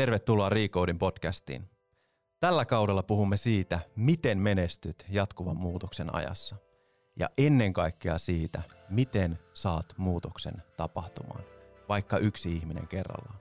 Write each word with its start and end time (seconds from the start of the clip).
Tervetuloa 0.00 0.48
Recodin 0.48 0.98
podcastiin. 0.98 1.70
Tällä 2.40 2.64
kaudella 2.64 3.02
puhumme 3.02 3.36
siitä, 3.36 3.80
miten 3.96 4.38
menestyt 4.38 5.06
jatkuvan 5.08 5.56
muutoksen 5.56 6.14
ajassa. 6.14 6.56
Ja 7.16 7.28
ennen 7.38 7.72
kaikkea 7.72 8.18
siitä, 8.18 8.62
miten 8.88 9.38
saat 9.54 9.86
muutoksen 9.96 10.62
tapahtumaan, 10.76 11.44
vaikka 11.88 12.18
yksi 12.18 12.56
ihminen 12.56 12.88
kerrallaan. 12.88 13.40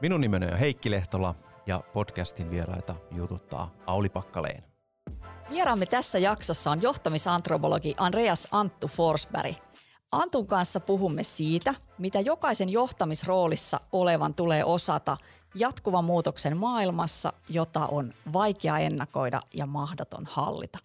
Minun 0.00 0.20
nimeni 0.20 0.46
on 0.46 0.58
Heikki 0.58 0.90
Lehtola 0.90 1.34
ja 1.66 1.82
podcastin 1.92 2.50
vieraita 2.50 2.94
jututtaa 3.10 3.74
Auli 3.86 4.08
Pakkaleen. 4.08 4.64
Vieraamme 5.50 5.86
tässä 5.86 6.18
jaksossa 6.18 6.70
on 6.70 6.82
johtamisantropologi 6.82 7.94
Andreas 7.98 8.48
Anttu 8.50 8.88
Forsberg. 8.88 9.56
Antun 10.12 10.46
kanssa 10.46 10.80
puhumme 10.80 11.22
siitä, 11.22 11.74
mitä 11.98 12.20
jokaisen 12.20 12.68
johtamisroolissa 12.68 13.80
olevan 13.92 14.34
tulee 14.34 14.64
osata 14.64 15.16
jatkuvan 15.54 16.04
muutoksen 16.04 16.56
maailmassa, 16.56 17.32
jota 17.48 17.86
on 17.86 18.14
vaikea 18.32 18.78
ennakoida 18.78 19.40
ja 19.54 19.66
mahdoton 19.66 20.26
hallita. 20.26 20.78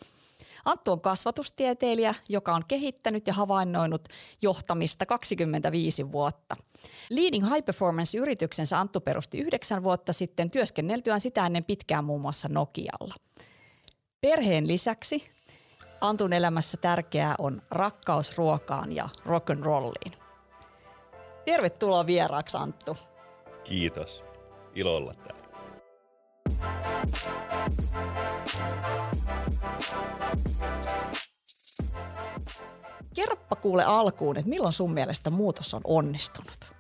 Anttu 0.66 0.92
on 0.92 1.02
kasvatustieteilijä, 1.02 2.16
joka 2.30 2.56
on 2.56 2.64
kehittänyt 2.68 3.28
ja 3.28 3.34
havainnoinut 3.34 4.08
johtamista 4.42 5.06
25 5.06 6.12
vuotta. 6.12 6.56
Leading 7.10 7.46
High 7.46 7.66
Performance-yrityksensä 7.66 8.80
Anttu 8.80 9.02
perusti 9.02 9.40
yhdeksän 9.40 9.84
vuotta 9.84 10.14
sitten 10.14 10.52
työskenneltyään 10.52 11.22
sitä 11.22 11.46
ennen 11.46 11.64
pitkään 11.64 12.06
muun 12.06 12.22
muassa 12.22 12.50
Nokialla. 12.50 13.16
Perheen 14.22 14.68
lisäksi 14.68 15.38
Antun 16.02 16.34
elämässä 16.34 16.78
tärkeää 16.78 17.36
on 17.38 17.62
rakkaus 17.72 18.38
ruokaan 18.38 18.92
ja 18.92 19.10
rock 19.26 19.50
and 19.50 19.64
rolliin. 19.64 20.14
Tervetuloa 21.46 22.06
vieraaksi 22.06 22.58
Anttu. 22.58 22.98
Kiitos. 23.64 24.27
Ilo 24.78 24.96
olla 24.96 25.14
täällä. 25.14 25.48
Kerropa 33.16 33.56
kuule 33.56 33.84
alkuun, 33.84 34.38
että 34.38 34.50
milloin 34.50 34.74
sun 34.74 34.94
mielestä 34.94 35.30
muutos 35.30 35.74
on 35.74 35.82
onnistunut? 35.84 36.72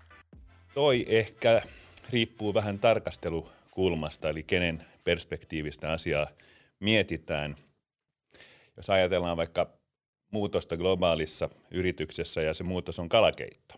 Toi 0.74 1.06
ehkä 1.08 1.62
riippuu 2.10 2.54
vähän 2.54 2.80
tarkastelukulmasta, 2.80 4.30
eli 4.30 4.44
kenen 4.44 4.86
perspektiivistä 5.04 5.92
asiaa 5.92 6.28
mietitään. 6.80 7.56
Jos 8.78 8.90
ajatellaan 8.90 9.38
vaikka 9.38 9.70
muutosta 10.32 10.78
globaalissa 10.78 11.50
yrityksessä 11.72 12.42
ja 12.42 12.54
se 12.54 12.64
muutos 12.64 13.00
on 13.00 13.10
kalakeitto, 13.10 13.76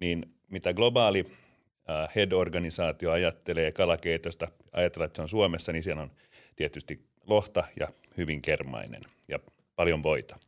niin 0.00 0.34
mitä 0.50 0.74
globaali 0.74 1.26
head-organisaatio 2.16 3.10
ajattelee 3.10 3.72
kalakeitosta, 3.72 4.48
ajatellaan, 4.72 5.06
että 5.06 5.16
se 5.16 5.22
on 5.22 5.28
Suomessa, 5.28 5.72
niin 5.72 5.82
siellä 5.82 6.02
on 6.02 6.10
tietysti 6.56 7.06
lohta 7.26 7.64
ja 7.80 7.88
hyvin 8.16 8.42
kermainen 8.42 9.02
ja 9.28 9.38
paljon 9.76 10.02
voita. 10.02 10.38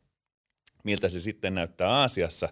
Miltä 0.83 1.09
se 1.09 1.19
sitten 1.19 1.55
näyttää 1.55 1.89
Aasiassa, 1.89 2.49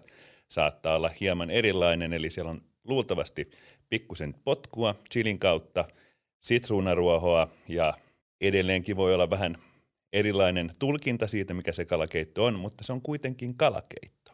saattaa 0.48 0.96
olla 0.96 1.10
hieman 1.20 1.50
erilainen, 1.50 2.12
eli 2.12 2.30
siellä 2.30 2.50
on 2.50 2.62
luultavasti 2.84 3.50
pikkusen 3.88 4.34
potkua 4.44 4.94
chilin 5.12 5.38
kautta, 5.38 5.84
sitruunaruohoa 6.40 7.48
ja 7.68 7.94
edelleenkin 8.40 8.96
voi 8.96 9.14
olla 9.14 9.30
vähän 9.30 9.58
erilainen 10.12 10.70
tulkinta 10.78 11.26
siitä, 11.26 11.54
mikä 11.54 11.72
se 11.72 11.84
kalakeitto 11.84 12.44
on, 12.44 12.58
mutta 12.58 12.84
se 12.84 12.92
on 12.92 13.02
kuitenkin 13.02 13.56
kalakeitto. 13.56 14.32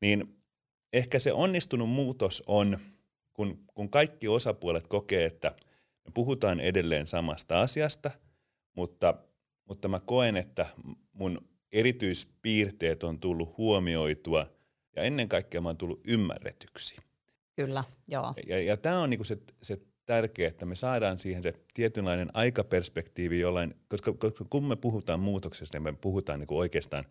Niin 0.00 0.36
ehkä 0.92 1.18
se 1.18 1.32
onnistunut 1.32 1.90
muutos 1.90 2.42
on, 2.46 2.78
kun, 3.40 3.58
kun 3.74 3.90
kaikki 3.90 4.28
osapuolet 4.28 4.86
kokee, 4.86 5.24
että 5.24 5.52
me 6.04 6.10
puhutaan 6.14 6.60
edelleen 6.60 7.06
samasta 7.06 7.60
asiasta, 7.60 8.10
mutta, 8.76 9.14
mutta 9.64 9.88
mä 9.88 10.00
koen, 10.00 10.36
että 10.36 10.66
mun 11.12 11.48
erityispiirteet 11.72 13.02
on 13.02 13.20
tullut 13.20 13.58
huomioitua 13.58 14.46
ja 14.96 15.02
ennen 15.02 15.28
kaikkea 15.28 15.60
mä 15.60 15.68
oon 15.68 15.76
tullut 15.76 16.00
ymmärretyksi. 16.04 16.96
Kyllä, 17.56 17.84
joo. 18.08 18.34
Ja, 18.46 18.62
ja 18.62 18.76
tämä 18.76 19.00
on 19.00 19.10
niinku 19.10 19.24
se, 19.24 19.38
se 19.62 19.78
tärkeää, 20.06 20.48
että 20.48 20.66
me 20.66 20.74
saadaan 20.74 21.18
siihen 21.18 21.42
se 21.42 21.54
tietynlainen 21.74 22.30
aikaperspektiivi 22.34 23.40
jollain, 23.40 23.74
koska, 23.88 24.12
koska 24.12 24.44
kun 24.50 24.64
me 24.64 24.76
puhutaan 24.76 25.20
muutoksesta, 25.20 25.78
niin 25.78 25.82
me 25.82 25.92
puhutaan 25.92 26.38
niinku 26.38 26.58
oikeastaan 26.58 27.04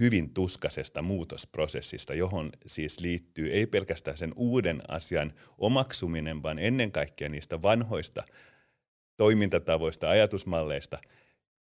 hyvin 0.00 0.34
tuskasesta 0.34 1.02
muutosprosessista, 1.02 2.14
johon 2.14 2.52
siis 2.66 3.00
liittyy 3.00 3.52
ei 3.52 3.66
pelkästään 3.66 4.16
sen 4.16 4.32
uuden 4.36 4.82
asian 4.88 5.32
omaksuminen, 5.58 6.42
vaan 6.42 6.58
ennen 6.58 6.92
kaikkea 6.92 7.28
niistä 7.28 7.62
vanhoista 7.62 8.22
toimintatavoista, 9.16 10.10
ajatusmalleista 10.10 10.98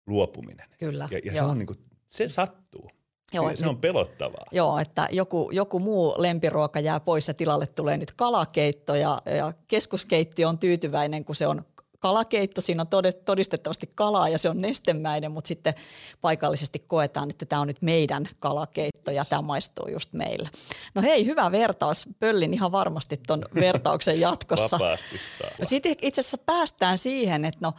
luopuminen. 0.08 0.70
Kyllä, 0.80 1.08
Ja, 1.12 1.20
ja 1.24 1.36
se, 1.36 1.44
on 1.44 1.58
niinku, 1.58 1.76
se 2.08 2.28
sattuu. 2.28 2.90
Joo, 3.34 3.50
se, 3.50 3.56
se 3.56 3.68
on 3.68 3.78
pelottavaa. 3.78 4.46
Joo, 4.52 4.80
että 4.80 5.08
joku, 5.12 5.50
joku 5.52 5.80
muu 5.80 6.16
lempiruoka 6.18 6.80
jää 6.80 7.00
pois 7.00 7.28
ja 7.28 7.34
tilalle 7.34 7.68
tulee 7.68 7.98
nyt 7.98 8.14
kalakeitto 8.14 8.96
ja, 8.96 9.22
ja 9.26 9.54
keskuskeittiö 9.68 10.50
on 10.50 10.60
tyytyväinen, 10.60 11.26
kun 11.26 11.36
se 11.36 11.48
on 11.48 11.66
kalakeitto, 12.00 12.62
siinä 12.62 12.82
on 12.82 12.88
todistettavasti 13.26 13.92
kalaa 13.96 14.30
ja 14.30 14.38
se 14.38 14.50
on 14.50 14.62
nestemäinen, 14.62 15.32
mutta 15.32 15.48
sitten 15.48 15.74
paikallisesti 16.22 16.80
koetaan, 16.80 17.30
että 17.30 17.46
tämä 17.46 17.62
on 17.62 17.68
nyt 17.68 17.82
meidän 17.82 18.30
kalakeitto 18.40 19.12
ja 19.12 19.26
tämä 19.26 19.42
maistuu 19.42 19.88
just 19.88 20.14
meillä. 20.14 20.50
No 20.96 21.02
hei, 21.02 21.26
hyvä 21.26 21.52
vertaus. 21.52 22.10
Pöllin 22.20 22.54
ihan 22.54 22.72
varmasti 22.72 23.20
tuon 23.28 23.46
vertauksen 23.66 24.20
jatkossa. 24.20 24.80
Vapaasti 24.80 25.18
saa. 25.18 25.52
No 25.60 25.66
sitten 25.66 25.96
itse 26.02 26.22
asiassa 26.22 26.38
päästään 26.46 26.98
siihen, 26.98 27.46
että 27.46 27.60
no 27.62 27.74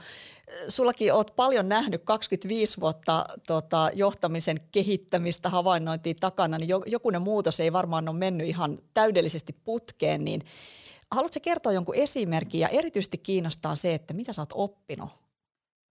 sullakin 0.69 1.15
oot 1.15 1.33
paljon 1.37 1.69
nähnyt 1.69 2.03
25 2.05 2.81
vuotta 2.81 3.27
tota, 3.47 3.91
johtamisen 3.95 4.56
kehittämistä, 4.73 5.49
havainnointia 5.49 6.15
takana, 6.21 6.59
niin 6.59 6.71
jokunen 6.87 7.23
muutos 7.23 7.61
ei 7.61 7.73
varmaan 7.73 8.09
ole 8.09 8.19
mennyt 8.19 8.49
ihan 8.49 8.79
täydellisesti 8.95 9.56
putkeen, 9.65 10.25
niin 10.25 10.43
haluatko 11.11 11.41
kertoa 11.43 11.73
jonkun 11.73 11.95
esimerkin 11.95 12.61
ja 12.61 12.69
erityisesti 12.69 13.19
kiinnostaa 13.19 13.75
se, 13.75 13.95
että 13.95 14.15
mitä 14.15 14.33
sä 14.33 14.43
oot 14.43 14.53
oppinut 14.55 15.11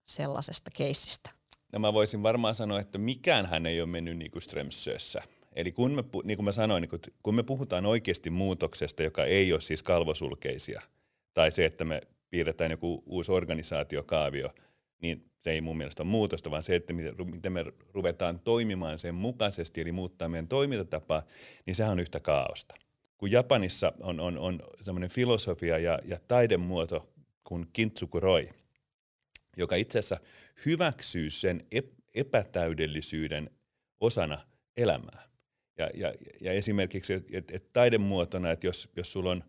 sellaisesta 0.06 0.70
keissistä? 0.76 1.30
No 1.72 1.78
mä 1.78 1.92
voisin 1.92 2.22
varmaan 2.22 2.54
sanoa, 2.54 2.80
että 2.80 2.98
mikään 2.98 3.46
hän 3.46 3.66
ei 3.66 3.80
ole 3.80 3.88
mennyt 3.88 4.16
niin 4.16 4.30
kuin 4.30 4.42
Strömsössä. 4.42 5.22
Eli 5.52 5.72
kun 5.72 5.90
me, 5.90 6.04
niin 6.24 6.36
kuin 6.36 6.44
mä 6.44 6.52
sanoin, 6.52 6.80
niin 6.80 7.00
kun 7.22 7.34
me 7.34 7.42
puhutaan 7.42 7.86
oikeasti 7.86 8.30
muutoksesta, 8.30 9.02
joka 9.02 9.24
ei 9.24 9.52
ole 9.52 9.60
siis 9.60 9.82
kalvosulkeisia, 9.82 10.82
tai 11.34 11.50
se, 11.50 11.64
että 11.64 11.84
me 11.84 12.00
piirretään 12.30 12.70
joku 12.70 13.02
uusi 13.06 13.32
organisaatiokaavio, 13.32 14.50
niin 15.02 15.30
se 15.40 15.50
ei 15.50 15.60
mun 15.60 15.76
mielestä 15.76 16.02
ole 16.02 16.10
muutosta, 16.10 16.50
vaan 16.50 16.62
se, 16.62 16.74
että 16.74 16.92
miten 17.24 17.52
me 17.52 17.64
ruvetaan 17.94 18.40
toimimaan 18.40 18.98
sen 18.98 19.14
mukaisesti, 19.14 19.80
eli 19.80 19.92
muuttaa 19.92 20.28
meidän 20.28 20.48
toimintatapaa, 20.48 21.22
niin 21.66 21.74
sehän 21.74 21.92
on 21.92 22.00
yhtä 22.00 22.20
kaaosta. 22.20 22.74
Kun 23.18 23.30
Japanissa 23.30 23.92
on, 24.00 24.20
on, 24.20 24.38
on 24.38 24.60
semmoinen 24.82 25.10
filosofia 25.10 25.78
ja, 25.78 25.98
ja 26.04 26.20
taidemuoto 26.28 27.08
kuin 27.44 27.66
kintsukuroi, 27.72 28.48
joka 29.56 29.76
itse 29.76 29.98
asiassa 29.98 30.20
hyväksyy 30.66 31.30
sen 31.30 31.66
epätäydellisyyden 32.14 33.50
osana 34.00 34.40
elämää. 34.76 35.28
Ja, 35.78 35.90
ja, 35.94 36.12
ja 36.40 36.52
esimerkiksi 36.52 37.12
että 37.12 37.56
et 37.56 37.72
taidemuotona, 37.72 38.50
että 38.50 38.66
jos, 38.66 38.88
jos 38.96 39.12
sulla 39.12 39.30
on 39.30 39.44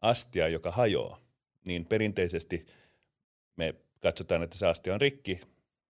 astia, 0.00 0.48
joka 0.48 0.70
hajoaa, 0.70 1.20
niin 1.64 1.86
perinteisesti 1.86 2.66
me 3.56 3.74
katsotaan, 4.00 4.42
että 4.42 4.58
se 4.58 4.66
astia 4.66 4.94
on 4.94 5.00
rikki, 5.00 5.40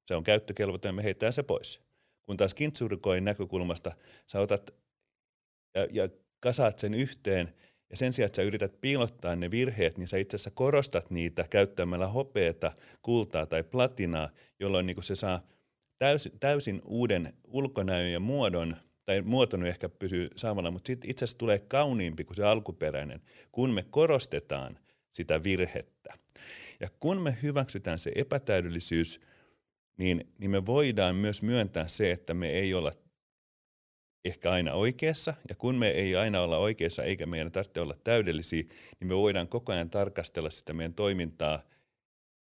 se 0.07 0.15
on 0.15 0.25
käyttökelvoton 0.25 0.89
ja 0.89 0.93
me 0.93 1.05
heitetään 1.05 1.33
se 1.33 1.43
pois. 1.43 1.81
Kun 2.23 2.37
taas 2.37 2.55
kintsurikoin 2.55 3.25
näkökulmasta 3.25 3.93
sä 4.27 4.41
otat 4.41 4.71
ja, 5.75 5.87
ja 5.91 6.09
kasaat 6.41 6.78
sen 6.78 6.94
yhteen 6.94 7.54
ja 7.91 7.97
sen 7.97 8.12
sijaan, 8.12 8.26
että 8.26 8.37
sä 8.37 8.43
yrität 8.43 8.81
piilottaa 8.81 9.37
ne 9.37 9.50
virheet, 9.50 9.99
niin 9.99 10.09
sä 10.09 10.16
itse 10.16 10.34
asiassa 10.34 10.50
korostat 10.50 11.10
niitä 11.10 11.47
käyttämällä 11.51 12.07
hopeeta, 12.07 12.72
kultaa 13.03 13.47
tai 13.47 13.63
platinaa, 13.63 14.30
jolloin 14.60 14.86
niin 14.86 15.03
se 15.03 15.15
saa 15.15 15.41
täysin, 15.98 16.33
täysin 16.41 16.83
uuden 16.84 17.34
ulkonäön 17.45 18.13
ja 18.13 18.21
muodon, 18.21 18.77
tai 19.04 19.22
muotoinen 19.22 19.68
ehkä 19.68 19.89
pysyy 19.89 20.28
samalla, 20.36 20.71
mutta 20.71 20.86
sitten 20.86 21.10
itse 21.10 21.24
asiassa 21.24 21.39
tulee 21.39 21.59
kauniimpi 21.59 22.24
kuin 22.24 22.36
se 22.36 22.45
alkuperäinen, 22.45 23.21
kun 23.53 23.71
me 23.71 23.83
korostetaan 23.91 24.78
sitä 25.10 25.42
virhettä. 25.42 26.15
Ja 26.80 26.89
kun 27.01 27.22
me 27.22 27.36
hyväksytään 27.42 27.98
se 27.98 28.13
epätäydellisyys, 28.15 29.21
niin, 29.97 30.33
niin 30.39 30.51
me 30.51 30.66
voidaan 30.66 31.16
myös 31.16 31.42
myöntää 31.42 31.89
se, 31.89 32.10
että 32.10 32.34
me 32.34 32.51
ei 32.51 32.74
olla 32.74 32.92
ehkä 34.24 34.50
aina 34.50 34.72
oikeassa, 34.72 35.34
ja 35.48 35.54
kun 35.54 35.74
me 35.74 35.88
ei 35.88 36.16
aina 36.16 36.41
olla 36.41 36.59
oikeassa 36.59 37.04
eikä 37.04 37.26
meidän 37.26 37.53
tarvitse 37.53 37.80
olla 37.80 37.94
täydellisiä, 38.04 38.62
niin 39.00 39.09
me 39.09 39.16
voidaan 39.16 39.48
koko 39.48 39.72
ajan 39.72 39.91
tarkastella 39.91 40.50
sitä 40.50 40.72
meidän 40.72 40.94
toimintaa, 40.94 41.62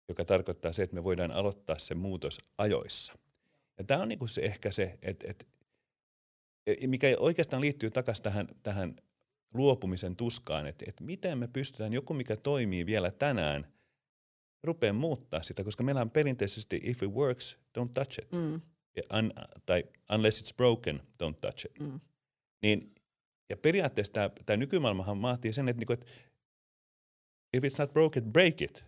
joka 0.10 0.26
tarkoittaa 0.26 0.74
se, 0.74 0.84
että 0.84 0.96
me 0.96 1.04
voidaan 1.04 1.32
aloittaa 1.32 1.78
se 1.78 1.96
muutos 1.96 2.38
ajoissa. 2.58 3.14
Ja 3.78 3.84
tämä 3.84 4.02
on 4.02 4.10
niinku 4.10 4.28
se 4.28 4.42
ehkä 4.42 4.72
se, 4.72 5.00
että, 5.02 5.28
että 5.30 5.46
mikä 6.88 7.08
oikeastaan 7.20 7.62
liittyy 7.62 7.92
takaisin 7.92 8.24
tähän, 8.24 8.48
tähän 8.64 8.96
luopumisen 9.54 10.16
tuskaan, 10.16 10.68
että, 10.68 10.86
että 10.88 11.04
miten 11.04 11.38
me 11.38 11.48
pystytään 11.48 11.94
joku, 11.94 12.14
mikä 12.14 12.36
toimii 12.36 12.86
vielä 12.86 13.12
tänään, 13.12 13.68
rupeaa 14.64 14.94
muuttaa 14.94 15.44
sitä, 15.44 15.64
koska 15.64 15.84
meillä 15.84 16.02
on 16.02 16.10
perinteisesti 16.10 16.82
if 16.84 17.04
it 17.04 17.10
works, 17.10 17.58
don't 17.80 17.90
touch 17.94 18.20
it. 18.20 18.32
Mm. 18.32 18.62
Un, 19.20 19.32
tai 19.66 19.84
unless 20.14 20.42
it's 20.42 20.56
broken, 20.58 21.02
don't 21.24 21.38
touch 21.42 21.66
it. 21.66 21.80
Mm. 21.80 22.00
Niin, 22.62 22.96
ja 23.50 23.58
periaatteessa 23.58 24.14
tämä, 24.14 24.30
tämä 24.46 24.58
nykymaailmahan 24.58 25.22
vaatii 25.22 25.54
sen, 25.54 25.70
että, 25.70 25.80
niinku, 25.80 25.94
että 25.94 26.06
if 27.54 27.64
it's 27.64 27.80
not 27.80 27.94
broken, 27.94 28.24
break 28.34 28.62
it. 28.62 28.86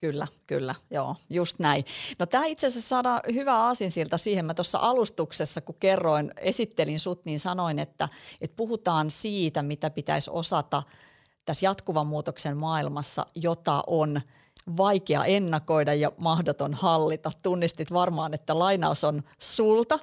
Kyllä, 0.00 0.26
kyllä, 0.46 0.74
joo, 0.90 1.16
just 1.30 1.58
näin. 1.58 1.84
No 2.18 2.26
tämä 2.26 2.46
itse 2.46 2.66
asiassa 2.66 2.88
saadaan 2.88 3.20
hyvä 3.34 3.54
aasinsilta 3.54 4.18
siihen. 4.18 4.44
Mä 4.44 4.54
tuossa 4.54 4.78
alustuksessa, 4.78 5.60
kun 5.60 5.76
kerroin, 5.80 6.30
esittelin 6.36 7.00
sut, 7.00 7.24
niin 7.24 7.40
sanoin, 7.40 7.78
että, 7.78 8.08
että 8.40 8.56
puhutaan 8.56 9.10
siitä, 9.10 9.62
mitä 9.62 9.90
pitäisi 9.90 10.30
osata 10.30 10.82
tässä 11.44 11.66
jatkuvan 11.66 12.06
muutoksen 12.06 12.56
maailmassa, 12.56 13.26
jota 13.34 13.84
on 13.86 14.20
vaikea 14.76 15.24
ennakoida 15.24 15.94
ja 15.94 16.12
mahdoton 16.16 16.74
hallita. 16.74 17.30
Tunnistit 17.42 17.92
varmaan, 17.92 18.34
että 18.34 18.58
lainaus 18.58 19.04
on 19.04 19.22
sulta. 19.38 19.98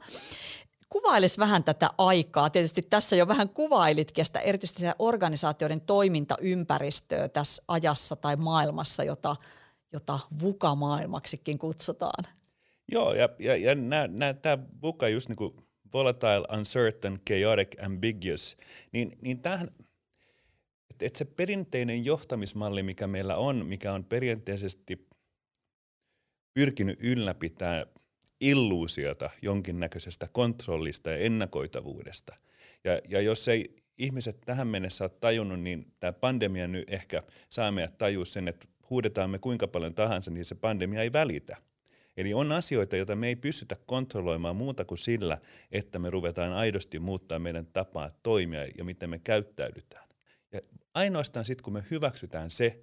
Kuvailis 0.89 1.39
vähän 1.39 1.63
tätä 1.63 1.89
aikaa. 1.97 2.49
Tietysti 2.49 2.81
tässä 2.81 3.15
jo 3.15 3.27
vähän 3.27 3.49
kuvailitkin 3.49 4.25
sitä 4.25 4.39
erityisesti 4.39 4.79
sitä 4.79 4.95
organisaatioiden 4.99 5.81
toimintaympäristöä 5.81 7.29
tässä 7.29 7.63
ajassa 7.67 8.15
tai 8.15 8.35
maailmassa, 8.35 9.03
jota– 9.03 9.35
jota 9.93 10.19
VUCA-maailmaksikin 10.41 11.57
kutsutaan. 11.57 12.33
Joo, 12.91 13.13
ja, 13.13 13.29
ja, 13.39 13.55
ja 13.55 13.75
tämä 14.41 14.57
VUCA 14.81 15.07
just 15.07 15.29
niin 15.29 15.37
kuin 15.37 15.53
volatile, 15.93 16.57
uncertain, 16.57 17.19
chaotic, 17.29 17.83
ambiguous, 17.85 18.57
niin, 18.91 19.17
niin 19.21 19.39
tämähän, 19.39 19.69
että 20.99 21.07
et 21.07 21.15
se 21.15 21.25
perinteinen 21.25 22.05
johtamismalli, 22.05 22.83
mikä 22.83 23.07
meillä 23.07 23.35
on, 23.35 23.65
mikä 23.65 23.93
on 23.93 24.03
perinteisesti 24.03 25.07
pyrkinyt 26.53 26.99
ylläpitää 27.01 27.85
illuusiota 28.41 29.29
jonkinnäköisestä 29.41 30.27
kontrollista 30.31 31.09
ja 31.09 31.17
ennakoitavuudesta. 31.17 32.35
Ja, 32.83 32.99
ja 33.09 33.21
jos 33.21 33.47
ei 33.47 33.75
ihmiset 33.97 34.41
tähän 34.45 34.67
mennessä 34.67 35.03
ole 35.03 35.11
tajunnut, 35.19 35.59
niin 35.59 35.93
tämä 35.99 36.13
pandemia 36.13 36.67
nyt 36.67 36.89
ehkä 36.89 37.23
saa 37.49 37.71
meidät 37.71 37.97
tajua 37.97 38.25
sen, 38.25 38.47
että 38.47 38.67
huudetaan 38.89 39.29
me 39.29 39.39
kuinka 39.39 39.67
paljon 39.67 39.93
tahansa, 39.93 40.31
niin 40.31 40.45
se 40.45 40.55
pandemia 40.55 41.01
ei 41.01 41.13
välitä. 41.13 41.57
Eli 42.17 42.33
on 42.33 42.51
asioita, 42.51 42.95
joita 42.95 43.15
me 43.15 43.27
ei 43.27 43.35
pystytä 43.35 43.75
kontrolloimaan 43.85 44.55
muuta 44.55 44.85
kuin 44.85 44.97
sillä, 44.97 45.37
että 45.71 45.99
me 45.99 46.09
ruvetaan 46.09 46.53
aidosti 46.53 46.99
muuttaa 46.99 47.39
meidän 47.39 47.65
tapaa 47.65 48.09
toimia 48.23 48.65
ja 48.77 48.83
miten 48.83 49.09
me 49.09 49.19
käyttäydytään. 49.19 50.09
Ja 50.51 50.59
ainoastaan 50.99 51.45
sitten, 51.45 51.63
kun 51.63 51.73
me 51.73 51.83
hyväksytään 51.91 52.49
se, 52.49 52.79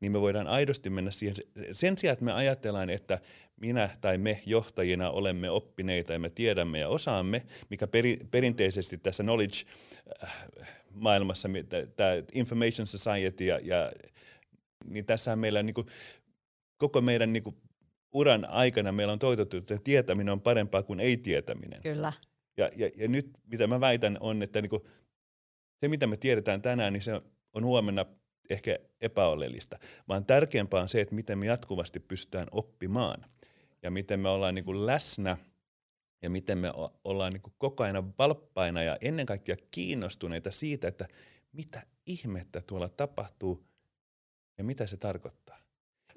niin 0.00 0.12
me 0.12 0.20
voidaan 0.20 0.46
aidosti 0.46 0.90
mennä 0.90 1.10
siihen. 1.10 1.36
Sen 1.72 1.98
sijaan, 1.98 2.12
että 2.12 2.24
me 2.24 2.32
ajatellaan, 2.32 2.90
että 2.90 3.18
minä 3.60 3.90
tai 4.00 4.18
me 4.18 4.42
johtajina 4.46 5.10
olemme 5.10 5.50
oppineita 5.50 6.12
ja 6.12 6.18
me 6.18 6.30
tiedämme 6.30 6.78
ja 6.78 6.88
osaamme, 6.88 7.42
mikä 7.70 7.86
peri, 7.86 8.18
perinteisesti 8.30 8.98
tässä 8.98 9.22
knowledge-maailmassa, 9.22 11.48
tämä 11.96 12.10
information 12.32 12.86
society 12.86 13.44
ja, 13.44 13.60
ja 13.62 13.92
niin 14.84 15.06
tässä 15.06 15.36
meillä 15.36 15.62
niin 15.62 15.74
kuin, 15.74 15.86
koko 16.76 17.00
meidän 17.00 17.32
niin 17.32 17.42
kuin, 17.42 17.56
uran 18.12 18.44
aikana 18.44 18.92
meillä 18.92 19.12
on 19.12 19.18
toitottu, 19.18 19.56
että 19.56 19.78
tietäminen 19.84 20.32
on 20.32 20.40
parempaa 20.40 20.82
kuin 20.82 21.00
ei-tietäminen. 21.00 21.82
Kyllä. 21.82 22.12
Ja, 22.56 22.70
ja, 22.76 22.90
ja 22.96 23.08
nyt 23.08 23.30
mitä 23.46 23.66
mä 23.66 23.80
väitän 23.80 24.16
on, 24.20 24.42
että 24.42 24.62
niin 24.62 24.70
kuin, 24.70 24.82
se 25.80 25.88
mitä 25.88 26.06
me 26.06 26.16
tiedetään 26.16 26.62
tänään, 26.62 26.92
niin 26.92 27.02
se 27.02 27.14
on 27.14 27.22
huomenna 27.64 28.06
ehkä 28.50 28.78
epäolellista, 29.00 29.78
vaan 30.08 30.24
tärkeämpää 30.24 30.80
on 30.80 30.88
se, 30.88 31.00
että 31.00 31.14
miten 31.14 31.38
me 31.38 31.46
jatkuvasti 31.46 32.00
pystytään 32.00 32.48
oppimaan 32.50 33.24
ja 33.82 33.90
miten 33.90 34.20
me 34.20 34.28
ollaan 34.28 34.54
niin 34.54 34.64
kuin 34.64 34.86
läsnä 34.86 35.36
ja 36.22 36.30
miten 36.30 36.58
me 36.58 36.72
ollaan 37.04 37.32
niin 37.32 37.42
kuin 37.42 37.54
koko 37.58 37.82
ajan 37.82 38.14
valppaina 38.18 38.82
ja 38.82 38.96
ennen 39.00 39.26
kaikkea 39.26 39.56
kiinnostuneita 39.70 40.50
siitä, 40.50 40.88
että 40.88 41.08
mitä 41.52 41.82
ihmettä 42.06 42.60
tuolla 42.60 42.88
tapahtuu 42.88 43.66
ja 44.58 44.64
mitä 44.64 44.86
se 44.86 44.96
tarkoittaa. 44.96 45.65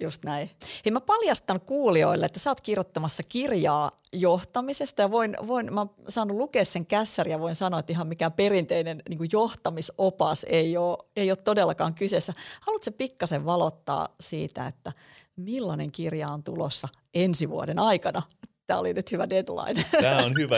Just 0.01 0.25
näin. 0.25 0.49
Hei, 0.85 0.91
mä 0.91 1.01
paljastan 1.01 1.61
kuulijoille, 1.61 2.25
että 2.25 2.39
sä 2.39 2.49
oot 2.49 2.61
kirjoittamassa 2.61 3.23
kirjaa 3.29 3.91
johtamisesta 4.13 5.01
ja 5.01 5.11
voin, 5.11 5.37
voin, 5.47 5.73
mä 5.73 5.81
oon 5.81 5.93
saanut 6.07 6.37
lukea 6.37 6.65
sen 6.65 6.85
kässäri 6.85 7.31
ja 7.31 7.39
voin 7.39 7.55
sanoa, 7.55 7.79
että 7.79 7.93
ihan 7.93 8.07
mikään 8.07 8.33
perinteinen 8.33 9.03
niin 9.09 9.29
johtamisopas 9.31 10.45
ei 10.49 10.77
ole, 10.77 10.97
ei 11.15 11.31
ole 11.31 11.37
todellakaan 11.37 11.93
kyseessä. 11.93 12.33
Haluatko 12.61 12.91
pikkasen 12.91 13.45
valottaa 13.45 14.15
siitä, 14.19 14.67
että 14.67 14.91
millainen 15.35 15.91
kirja 15.91 16.29
on 16.29 16.43
tulossa 16.43 16.87
ensi 17.13 17.49
vuoden 17.49 17.79
aikana? 17.79 18.21
Tämä 18.67 18.79
oli 18.79 18.93
nyt 18.93 19.11
hyvä 19.11 19.29
deadline. 19.29 19.83
Tämä 20.01 20.17
on 20.17 20.33
hyvä 20.37 20.57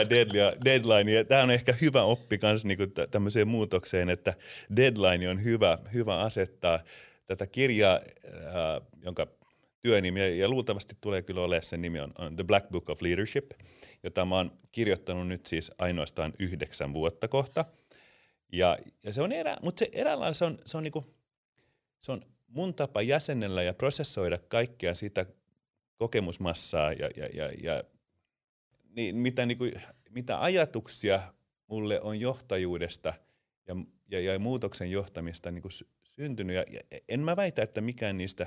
deadline 0.64 1.12
ja 1.12 1.24
tämä 1.24 1.42
on 1.42 1.50
ehkä 1.50 1.74
hyvä 1.80 2.02
oppi 2.02 2.38
myös 2.42 2.64
niin 2.64 2.78
tämmöiseen 3.10 3.48
muutokseen, 3.48 4.08
että 4.10 4.34
deadline 4.76 5.28
on 5.28 5.44
hyvä, 5.44 5.78
hyvä 5.94 6.18
asettaa– 6.18 6.78
tätä 7.26 7.46
kirjaa, 7.46 8.00
äh, 8.24 8.88
jonka 9.02 9.26
työnimi, 9.82 10.38
ja 10.38 10.48
luultavasti 10.48 10.96
tulee 11.00 11.22
kyllä 11.22 11.40
olemaan 11.40 11.62
sen 11.62 11.82
nimi, 11.82 12.00
on, 12.00 12.12
on 12.18 12.36
The 12.36 12.44
Black 12.44 12.68
Book 12.68 12.90
of 12.90 13.02
Leadership, 13.02 13.50
jota 14.02 14.24
mä 14.24 14.36
oon 14.36 14.58
kirjoittanut 14.72 15.28
nyt 15.28 15.46
siis 15.46 15.70
ainoastaan 15.78 16.32
yhdeksän 16.38 16.94
vuotta 16.94 17.28
kohta. 17.28 17.64
Ja, 18.52 18.78
ja 19.02 19.12
se 19.12 19.22
on 19.22 19.32
erä, 19.32 19.56
mutta 19.62 19.78
se 19.78 19.88
eräänlailla 19.92 20.34
se 20.34 20.44
on, 20.44 20.58
se 20.66 20.76
on, 20.76 20.82
niinku, 20.82 21.06
se 22.00 22.12
on 22.12 22.22
mun 22.46 22.74
tapa 22.74 23.02
jäsennellä 23.02 23.62
ja 23.62 23.74
prosessoida 23.74 24.38
kaikkea 24.38 24.94
sitä 24.94 25.26
kokemusmassaa 25.96 26.92
ja, 26.92 27.10
ja, 27.16 27.26
ja, 27.26 27.50
ja 27.62 27.84
niin, 28.96 29.16
mitä, 29.16 29.46
niinku, 29.46 29.64
mitä 30.10 30.42
ajatuksia 30.42 31.22
mulle 31.66 32.00
on 32.00 32.20
johtajuudesta 32.20 33.14
ja, 33.66 33.76
ja, 34.10 34.20
ja 34.20 34.38
muutoksen 34.38 34.90
johtamista 34.90 35.50
niinku 35.50 35.68
syntynyt. 36.16 36.56
Ja 36.56 36.64
en 37.08 37.20
mä 37.20 37.36
väitä, 37.36 37.62
että 37.62 37.80
mikään 37.80 38.18
niistä 38.18 38.46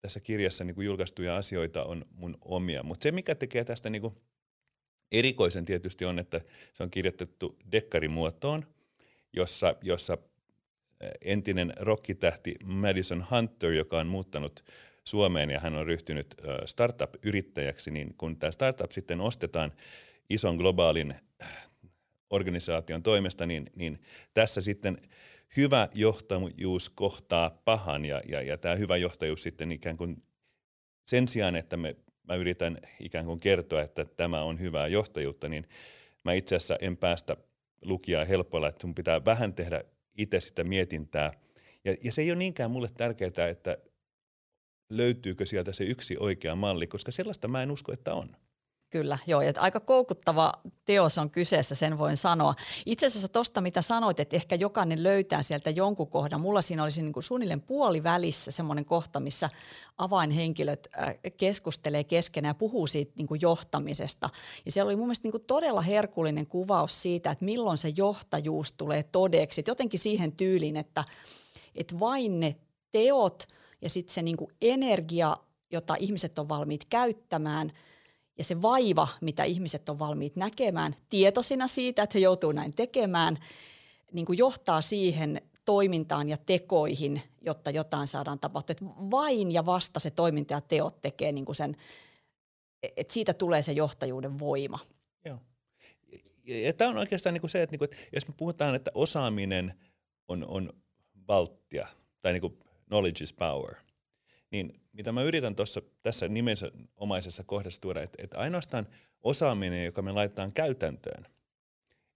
tässä 0.00 0.20
kirjassa 0.20 0.64
niin 0.64 0.74
kuin 0.74 0.84
julkaistuja 0.84 1.36
asioita 1.36 1.84
on 1.84 2.04
mun 2.10 2.38
omia, 2.40 2.82
mutta 2.82 3.02
se 3.02 3.12
mikä 3.12 3.34
tekee 3.34 3.64
tästä 3.64 3.90
niin 3.90 4.02
kuin 4.02 4.14
erikoisen 5.12 5.64
tietysti 5.64 6.04
on, 6.04 6.18
että 6.18 6.40
se 6.72 6.82
on 6.82 6.90
kirjoitettu 6.90 7.58
dekkarimuotoon, 7.72 8.66
jossa, 9.32 9.76
jossa 9.82 10.18
entinen 11.22 11.72
rokkitähti 11.76 12.54
Madison 12.64 13.26
Hunter, 13.30 13.72
joka 13.72 13.98
on 13.98 14.06
muuttanut 14.06 14.64
Suomeen 15.04 15.50
ja 15.50 15.60
hän 15.60 15.74
on 15.74 15.86
ryhtynyt 15.86 16.34
startup-yrittäjäksi, 16.66 17.90
niin 17.90 18.14
kun 18.18 18.36
tämä 18.36 18.50
startup 18.50 18.90
sitten 18.90 19.20
ostetaan 19.20 19.72
ison 20.30 20.56
globaalin 20.56 21.14
organisaation 22.30 23.02
toimesta, 23.02 23.46
niin, 23.46 23.70
niin 23.76 24.00
tässä 24.34 24.60
sitten 24.60 24.98
hyvä 25.56 25.88
johtajuus 25.94 26.88
kohtaa 26.88 27.50
pahan 27.64 28.04
ja, 28.04 28.22
ja, 28.28 28.42
ja 28.42 28.58
tämä 28.58 28.74
hyvä 28.74 28.96
johtajuus 28.96 29.42
sitten 29.42 29.72
ikään 29.72 29.96
kuin 29.96 30.22
sen 31.06 31.28
sijaan, 31.28 31.56
että 31.56 31.76
me, 31.76 31.96
mä 32.28 32.34
yritän 32.34 32.78
ikään 33.00 33.26
kuin 33.26 33.40
kertoa, 33.40 33.82
että 33.82 34.04
tämä 34.04 34.42
on 34.42 34.60
hyvää 34.60 34.88
johtajuutta, 34.88 35.48
niin 35.48 35.68
mä 36.24 36.32
itse 36.32 36.56
asiassa 36.56 36.76
en 36.80 36.96
päästä 36.96 37.36
lukijaa 37.82 38.24
helpolla, 38.24 38.68
että 38.68 38.80
sun 38.80 38.94
pitää 38.94 39.24
vähän 39.24 39.54
tehdä 39.54 39.84
itse 40.18 40.40
sitä 40.40 40.64
mietintää. 40.64 41.32
Ja, 41.84 41.96
ja 42.04 42.12
se 42.12 42.22
ei 42.22 42.30
ole 42.30 42.38
niinkään 42.38 42.70
mulle 42.70 42.88
tärkeää, 42.96 43.48
että 43.50 43.78
löytyykö 44.90 45.46
sieltä 45.46 45.72
se 45.72 45.84
yksi 45.84 46.16
oikea 46.20 46.56
malli, 46.56 46.86
koska 46.86 47.10
sellaista 47.10 47.48
mä 47.48 47.62
en 47.62 47.70
usko, 47.70 47.92
että 47.92 48.14
on. 48.14 48.36
Kyllä, 48.90 49.18
joo. 49.26 49.40
Että 49.40 49.60
aika 49.60 49.80
koukuttava 49.80 50.52
teos 50.84 51.18
on 51.18 51.30
kyseessä, 51.30 51.74
sen 51.74 51.98
voin 51.98 52.16
sanoa. 52.16 52.54
Itse 52.86 53.06
asiassa 53.06 53.28
tuosta, 53.28 53.60
mitä 53.60 53.82
sanoit, 53.82 54.20
että 54.20 54.36
ehkä 54.36 54.54
jokainen 54.54 55.02
löytää 55.02 55.42
sieltä 55.42 55.70
jonkun 55.70 56.08
kohdan. 56.08 56.40
Mulla 56.40 56.62
siinä 56.62 56.82
olisi 56.82 57.02
niin 57.02 57.12
kuin 57.12 57.22
suunnilleen 57.22 57.60
puoli 57.60 58.02
välissä 58.02 58.50
semmoinen 58.50 58.84
kohta, 58.84 59.20
missä 59.20 59.48
avainhenkilöt 59.98 60.88
keskustelee 61.36 62.04
keskenään 62.04 62.50
ja 62.50 62.54
puhuu 62.54 62.86
siitä 62.86 63.12
niin 63.16 63.26
kuin 63.26 63.40
johtamisesta. 63.40 64.30
Ja 64.64 64.72
siellä 64.72 64.88
oli 64.88 64.96
mun 64.96 65.06
mielestä 65.06 65.24
niin 65.24 65.32
kuin 65.32 65.44
todella 65.46 65.80
herkullinen 65.80 66.46
kuvaus 66.46 67.02
siitä, 67.02 67.30
että 67.30 67.44
milloin 67.44 67.78
se 67.78 67.92
johtajuus 67.96 68.72
tulee 68.72 69.02
todeksi. 69.02 69.60
Et 69.60 69.68
jotenkin 69.68 70.00
siihen 70.00 70.32
tyyliin, 70.32 70.76
että, 70.76 71.04
että 71.74 72.00
vain 72.00 72.40
ne 72.40 72.56
teot 72.92 73.46
ja 73.82 73.90
sitten 73.90 74.14
se 74.14 74.22
niin 74.22 74.36
kuin 74.36 74.50
energia, 74.62 75.36
jota 75.72 75.94
ihmiset 75.98 76.38
on 76.38 76.48
valmiit 76.48 76.84
käyttämään– 76.84 77.72
ja 78.38 78.44
se 78.44 78.62
vaiva, 78.62 79.08
mitä 79.20 79.44
ihmiset 79.44 79.88
on 79.88 79.98
valmiit 79.98 80.36
näkemään, 80.36 80.96
tietoisina 81.08 81.68
siitä, 81.68 82.02
että 82.02 82.18
he 82.18 82.22
joutuu 82.22 82.52
näin 82.52 82.72
tekemään, 82.76 83.38
niin 84.12 84.26
kuin 84.26 84.38
johtaa 84.38 84.80
siihen 84.80 85.42
toimintaan 85.64 86.28
ja 86.28 86.36
tekoihin, 86.36 87.22
jotta 87.40 87.70
jotain 87.70 88.06
saadaan 88.06 88.38
tapahtua. 88.38 88.72
Että 88.72 88.84
vain 89.10 89.52
ja 89.52 89.66
vasta 89.66 90.00
se 90.00 90.10
toiminta 90.10 90.54
ja 90.54 90.60
teot 90.60 91.02
tekee 91.02 91.32
niin 91.32 91.44
kuin 91.44 91.56
sen, 91.56 91.76
että 92.82 93.14
siitä 93.14 93.34
tulee 93.34 93.62
se 93.62 93.72
johtajuuden 93.72 94.38
voima. 94.38 94.78
Joo. 95.24 95.38
Ja 96.44 96.72
tämä 96.72 96.90
on 96.90 96.98
oikeastaan 96.98 97.34
niin 97.34 97.40
kuin 97.40 97.50
se, 97.50 97.62
että, 97.62 97.72
niin 97.72 97.78
kuin, 97.78 97.88
että 97.92 97.96
jos 98.12 98.28
me 98.28 98.34
puhutaan, 98.36 98.74
että 98.74 98.90
osaaminen 98.94 99.74
on, 100.28 100.44
on 100.48 100.72
valttia, 101.28 101.88
tai 102.20 102.32
niin 102.32 102.40
kuin 102.40 102.58
knowledge 102.86 103.24
is 103.24 103.32
power, 103.32 103.74
niin 104.50 104.80
mitä 104.98 105.12
mä 105.12 105.22
yritän 105.22 105.54
tuossa 105.54 105.82
tässä 106.02 106.28
nimenomaisessa 106.28 107.44
kohdassa 107.46 107.80
tuoda, 107.80 108.02
että, 108.02 108.22
että 108.22 108.38
ainoastaan 108.38 108.86
osaaminen, 109.22 109.84
joka 109.84 110.02
me 110.02 110.12
laitetaan 110.12 110.52
käytäntöön, 110.52 111.26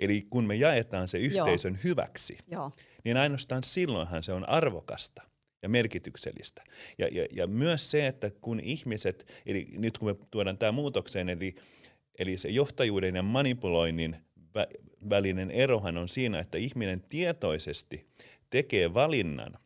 eli 0.00 0.26
kun 0.30 0.44
me 0.44 0.54
jaetaan 0.54 1.08
se 1.08 1.18
yhteisön 1.18 1.72
Joo. 1.72 1.80
hyväksi, 1.84 2.38
Joo. 2.50 2.72
niin 3.04 3.16
ainoastaan 3.16 3.64
silloinhan 3.64 4.22
se 4.22 4.32
on 4.32 4.48
arvokasta 4.48 5.22
ja 5.62 5.68
merkityksellistä. 5.68 6.64
Ja, 6.98 7.08
ja, 7.12 7.26
ja 7.32 7.46
myös 7.46 7.90
se, 7.90 8.06
että 8.06 8.30
kun 8.30 8.60
ihmiset, 8.60 9.42
eli 9.46 9.68
nyt 9.76 9.98
kun 9.98 10.08
me 10.08 10.16
tuodaan 10.30 10.58
tämä 10.58 10.72
muutokseen, 10.72 11.28
eli, 11.28 11.54
eli 12.18 12.38
se 12.38 12.48
johtajuuden 12.48 13.16
ja 13.16 13.22
manipuloinnin 13.22 14.16
vä- 14.38 14.92
välinen 15.10 15.50
erohan 15.50 15.96
on 15.96 16.08
siinä, 16.08 16.38
että 16.38 16.58
ihminen 16.58 17.00
tietoisesti 17.00 18.06
tekee 18.50 18.94
valinnan 18.94 19.58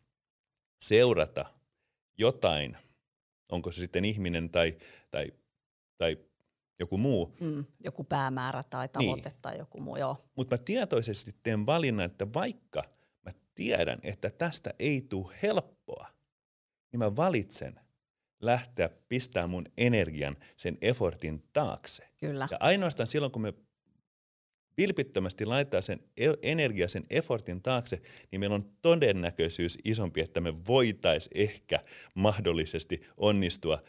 seurata 0.80 1.44
jotain, 2.18 2.76
onko 3.48 3.72
se 3.72 3.80
sitten 3.80 4.04
ihminen 4.04 4.50
tai, 4.50 4.76
tai, 5.10 5.32
tai 5.98 6.16
joku 6.78 6.98
muu. 6.98 7.36
Mm, 7.40 7.64
joku 7.84 8.04
päämäärä 8.04 8.62
tai 8.70 8.88
tavoite 8.88 9.28
niin. 9.28 9.38
tai 9.42 9.58
joku 9.58 9.80
muu, 9.80 9.96
joo. 9.96 10.16
Mutta 10.36 10.56
mä 10.56 10.62
tietoisesti 10.64 11.34
teen 11.42 11.66
valinnan, 11.66 12.06
että 12.06 12.32
vaikka 12.34 12.84
mä 13.22 13.32
tiedän, 13.54 13.98
että 14.02 14.30
tästä 14.30 14.74
ei 14.78 15.00
tule 15.00 15.34
helppoa, 15.42 16.06
niin 16.92 16.98
mä 16.98 17.16
valitsen 17.16 17.80
lähteä 18.40 18.90
pistää 19.08 19.46
mun 19.46 19.64
energian 19.76 20.36
sen 20.56 20.78
effortin 20.80 21.44
taakse. 21.52 22.08
Kyllä. 22.20 22.48
Ja 22.50 22.56
ainoastaan 22.60 23.06
silloin, 23.06 23.32
kun 23.32 23.42
me 23.42 23.54
vilpittömästi 24.78 25.46
laittaa 25.46 25.82
sen 25.82 26.00
e-, 26.16 26.30
energia 26.42 26.88
sen 26.88 27.04
effortin 27.10 27.62
taakse, 27.62 28.00
niin 28.30 28.40
meillä 28.40 28.54
on 28.54 28.64
todennäköisyys 28.82 29.78
isompi, 29.84 30.20
että 30.20 30.40
me 30.40 30.66
voitaisiin 30.66 31.40
ehkä 31.40 31.80
mahdollisesti 32.14 33.00
onnistua 33.16 33.82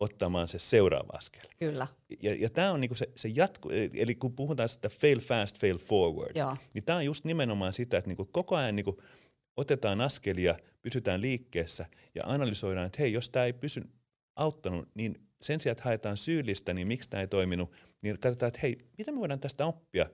ottamaan 0.00 0.48
se 0.48 0.58
seuraava 0.58 1.12
askel. 1.12 1.50
Kyllä. 1.58 1.86
Ja, 2.22 2.34
ja 2.34 2.50
tämä 2.50 2.72
on 2.72 2.80
niinku 2.80 2.94
se, 2.94 3.08
se 3.16 3.28
jatku, 3.34 3.70
eli 3.94 4.14
kun 4.14 4.36
puhutaan 4.36 4.68
sitä 4.68 4.88
fail 4.88 5.20
fast, 5.20 5.58
fail 5.58 5.78
forward, 5.78 6.36
Joo. 6.36 6.56
niin 6.74 6.84
tämä 6.84 6.96
on 6.96 7.04
just 7.04 7.24
nimenomaan 7.24 7.72
sitä, 7.72 7.98
että 7.98 8.08
niinku 8.08 8.28
koko 8.32 8.56
ajan 8.56 8.76
niinku 8.76 9.02
otetaan 9.56 10.00
askelia, 10.00 10.54
pysytään 10.82 11.20
liikkeessä 11.20 11.86
ja 12.14 12.22
analysoidaan, 12.26 12.86
että 12.86 13.02
hei, 13.02 13.12
jos 13.12 13.30
tämä 13.30 13.44
ei 13.44 13.52
pysy 13.52 13.82
auttanut, 14.40 14.88
niin 14.94 15.20
sen 15.42 15.60
sijaan, 15.60 15.72
että 15.72 15.84
haetaan 15.84 16.16
syyllistä, 16.16 16.74
niin 16.74 16.88
miksi 16.88 17.10
tämä 17.10 17.20
ei 17.20 17.26
toiminut, 17.26 17.72
niin 18.02 18.20
katsotaan, 18.20 18.48
että 18.48 18.60
hei, 18.62 18.78
mitä 18.98 19.12
me 19.12 19.18
voidaan 19.18 19.40
tästä 19.40 19.66
oppia, 19.66 20.06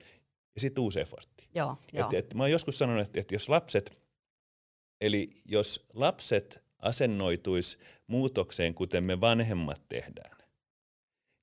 ja 0.55 0.61
sitten 0.61 0.83
uusi 0.83 0.99
effortti. 0.99 1.47
Joo, 1.93 2.07
et, 2.07 2.13
et, 2.13 2.33
mä 2.33 2.43
oon 2.43 2.51
joskus 2.51 2.77
sanonut, 2.77 3.05
että, 3.05 3.19
että 3.19 3.35
jos 3.35 3.49
lapset, 3.49 3.97
eli 5.01 5.29
jos 5.45 5.85
lapset 5.93 6.63
asennoituisi 6.79 7.77
muutokseen, 8.07 8.73
kuten 8.73 9.03
me 9.03 9.21
vanhemmat 9.21 9.81
tehdään, 9.89 10.36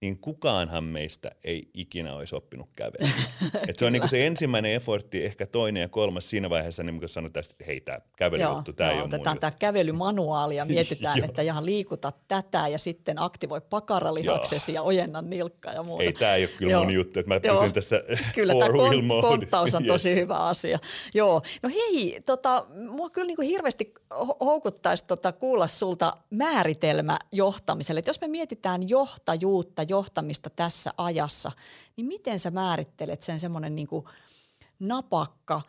niin 0.05 0.19
kukaanhan 0.19 0.85
meistä 0.85 1.31
ei 1.45 1.69
ikinä 1.75 2.15
olisi 2.15 2.37
oppinut 2.37 2.69
kävellä. 2.77 3.15
Et 3.69 3.79
se 3.79 3.85
on 3.85 3.93
niinku 3.93 4.09
se 4.09 4.27
ensimmäinen 4.27 4.73
effortti, 4.73 5.25
ehkä 5.25 5.47
toinen 5.47 5.81
ja 5.81 5.89
kolmas 5.89 6.31
siinä 6.31 6.51
vaiheessa, 6.51 6.83
niin 6.83 7.01
kun 7.01 7.09
sanotaan, 7.09 7.45
että 7.51 7.65
hei, 7.65 7.81
tämä 7.81 7.99
kävelyjuttu, 8.17 8.73
tämä 8.73 8.91
ei 8.91 8.97
ole 8.97 9.05
Otetaan 9.05 9.39
tämä 9.39 9.53
kävelymanuaali 9.61 10.57
ja 10.57 10.65
mietitään, 10.65 11.25
että 11.25 11.43
ihan 11.43 11.67
liikuta 11.67 12.13
tätä 12.29 12.69
ja 12.69 12.79
sitten 12.79 13.23
aktivoi 13.23 13.61
pakaralihaksesi 13.61 14.73
ja 14.73 14.83
ojenna 14.83 15.23
nilkka 15.23 15.71
ja 15.71 15.83
muuta. 15.83 16.05
Ei, 16.05 16.13
tämä 16.13 16.35
ei 16.35 16.45
ole 16.45 16.51
kyllä 16.51 16.73
joo. 16.73 16.85
mun 16.85 16.95
juttu, 16.95 17.21
että 17.21 17.35
mä 17.35 17.41
pysyn 17.41 17.73
tässä 17.73 18.03
Kyllä 18.35 18.53
tämä 18.53 18.67
kon- 18.67 19.21
konttaus 19.21 19.75
on 19.75 19.83
yes. 19.83 19.93
tosi 19.93 20.15
hyvä 20.15 20.37
asia. 20.37 20.79
Joo, 21.15 21.43
no 21.63 21.69
hei, 21.69 22.21
tota, 22.27 22.67
mua 22.89 23.11
kyllä 23.11 23.27
niinku 23.27 23.43
hirveästi 23.43 23.95
houkuttaisi 24.41 25.05
tota 25.07 25.33
kuulla 25.33 25.67
sulta 25.67 26.17
määritelmä 26.31 27.19
johtamiselle. 27.33 27.99
Et 27.99 28.07
jos 28.07 28.21
me 28.21 28.29
mietitään 28.29 28.89
johtajuutta, 28.89 29.83
johtamista 29.95 30.51
tässä 30.51 30.91
ajassa, 30.97 31.53
niin 31.97 32.07
miten 32.07 32.39
sä 32.39 32.51
määrittelet 32.51 33.23
sen 33.23 33.41
semmoinen 33.41 33.77
niin 33.77 33.89
napakka 34.79 35.63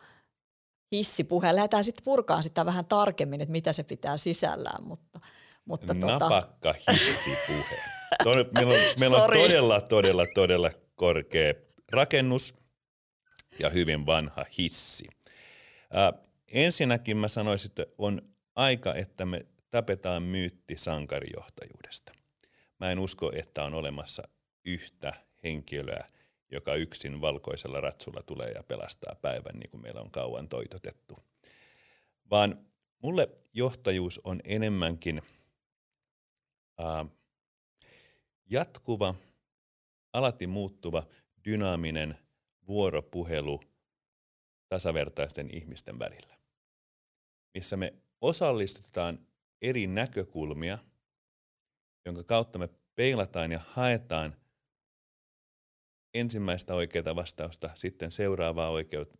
hissipuhe? 0.92 1.54
Lähdetään 1.54 1.84
sitten 1.84 2.04
purkaan 2.04 2.42
sitä 2.42 2.66
vähän 2.66 2.84
tarkemmin, 2.84 3.40
että 3.40 3.52
mitä 3.52 3.72
se 3.72 3.82
pitää 3.82 4.16
sisällään, 4.16 4.84
mutta 4.84 5.20
mutta 5.64 5.92
tota- 5.92 6.06
Napakka 6.06 6.74
tota... 6.74 6.92
hissipuhe. 6.92 7.82
Ton, 8.24 8.44
meillä 8.54 8.74
on, 8.74 8.80
meillä 9.00 9.16
on 9.24 9.30
todella, 9.30 9.80
todella, 9.80 10.24
todella 10.34 10.70
korkea 10.94 11.54
rakennus 11.92 12.54
ja 13.58 13.70
hyvin 13.70 14.06
vanha 14.06 14.44
hissi. 14.58 15.04
Äh, 15.96 16.22
ensinnäkin 16.52 17.16
mä 17.16 17.28
sanoisin, 17.28 17.70
että 17.70 17.86
on 17.98 18.22
aika, 18.54 18.94
että 18.94 19.26
me 19.26 19.46
tapetaan 19.70 20.22
myytti 20.22 20.78
sankarijohtajuudesta. 20.78 22.12
Mä 22.78 22.92
en 22.92 22.98
usko, 22.98 23.32
että 23.34 23.64
on 23.64 23.74
olemassa 23.74 24.22
yhtä 24.64 25.12
henkilöä, 25.44 26.06
joka 26.50 26.74
yksin 26.74 27.20
valkoisella 27.20 27.80
ratsulla 27.80 28.22
tulee 28.22 28.50
ja 28.50 28.62
pelastaa 28.62 29.14
päivän, 29.22 29.54
niin 29.54 29.70
kuin 29.70 29.82
meillä 29.82 30.00
on 30.00 30.10
kauan 30.10 30.48
toitotettu. 30.48 31.18
Vaan 32.30 32.66
mulle 33.02 33.28
johtajuus 33.52 34.20
on 34.24 34.40
enemmänkin 34.44 35.22
äh, 36.80 37.06
jatkuva, 38.46 39.14
alati 40.12 40.46
muuttuva, 40.46 41.02
dynaaminen 41.44 42.18
vuoropuhelu 42.66 43.60
tasavertaisten 44.68 45.50
ihmisten 45.54 45.98
välillä, 45.98 46.36
missä 47.54 47.76
me 47.76 47.94
osallistutaan 48.20 49.26
eri 49.62 49.86
näkökulmia– 49.86 50.78
jonka 52.06 52.24
kautta 52.24 52.58
me 52.58 52.68
peilataan 52.94 53.52
ja 53.52 53.60
haetaan 53.66 54.36
ensimmäistä 56.14 56.74
oikeaa 56.74 57.16
vastausta, 57.16 57.70
sitten 57.74 58.12
seuraavaa 58.12 58.70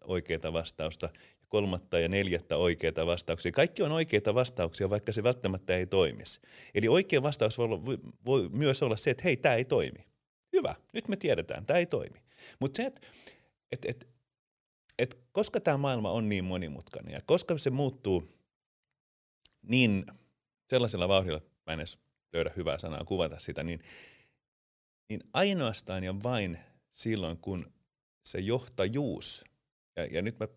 oikeaa 0.04 0.52
vastausta, 0.52 1.08
kolmatta 1.48 1.98
ja 1.98 2.08
neljättä 2.08 2.56
oikeaa 2.56 3.06
vastauksia. 3.06 3.52
Kaikki 3.52 3.82
on 3.82 3.92
oikeita 3.92 4.34
vastauksia, 4.34 4.90
vaikka 4.90 5.12
se 5.12 5.22
välttämättä 5.22 5.76
ei 5.76 5.86
toimisi. 5.86 6.40
Eli 6.74 6.88
oikea 6.88 7.22
vastaus 7.22 7.58
voi, 7.58 7.64
olla, 7.64 7.80
voi 8.26 8.48
myös 8.48 8.82
olla 8.82 8.96
se, 8.96 9.10
että 9.10 9.22
hei, 9.24 9.36
tämä 9.36 9.54
ei 9.54 9.64
toimi. 9.64 10.06
Hyvä, 10.52 10.74
nyt 10.92 11.08
me 11.08 11.16
tiedetään, 11.16 11.66
tämä 11.66 11.78
ei 11.78 11.86
toimi. 11.86 12.22
Mutta 12.60 12.76
se, 12.76 12.86
että 12.86 13.08
et, 13.72 13.84
et, 13.84 14.08
et, 14.98 15.18
koska 15.32 15.60
tämä 15.60 15.76
maailma 15.76 16.10
on 16.10 16.28
niin 16.28 16.44
monimutkainen 16.44 17.12
ja 17.12 17.20
koska 17.26 17.58
se 17.58 17.70
muuttuu 17.70 18.28
niin 19.66 20.06
sellaisella 20.68 21.08
vauhdilla, 21.08 21.40
mä 21.66 21.72
en 21.72 21.80
edes 21.80 21.98
löydä 22.36 22.52
hyvää 22.56 22.78
sanaa 22.78 23.04
kuvata 23.04 23.38
sitä, 23.38 23.64
niin, 23.64 23.80
niin 25.08 25.20
ainoastaan 25.32 26.04
ja 26.04 26.14
vain 26.22 26.58
silloin, 26.90 27.38
kun 27.38 27.72
se 28.24 28.38
johtajuus, 28.38 29.44
ja, 29.96 30.06
ja 30.06 30.22
nyt 30.22 30.38
mä 30.40 30.48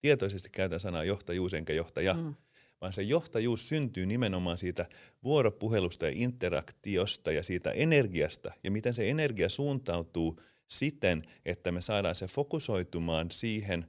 tietoisesti 0.00 0.48
käytän 0.52 0.80
sanaa 0.80 1.04
johtajuus 1.04 1.54
enkä 1.54 1.72
johtaja, 1.72 2.14
mm. 2.14 2.34
vaan 2.80 2.92
se 2.92 3.02
johtajuus 3.02 3.68
syntyy 3.68 4.06
nimenomaan 4.06 4.58
siitä 4.58 4.86
vuoropuhelusta 5.24 6.06
ja 6.06 6.12
interaktiosta 6.14 7.32
ja 7.32 7.42
siitä 7.42 7.70
energiasta, 7.70 8.52
ja 8.64 8.70
miten 8.70 8.94
se 8.94 9.10
energia 9.10 9.48
suuntautuu 9.48 10.40
siten, 10.68 11.22
että 11.44 11.72
me 11.72 11.80
saadaan 11.80 12.14
se 12.14 12.26
fokusoitumaan 12.26 13.30
siihen 13.30 13.86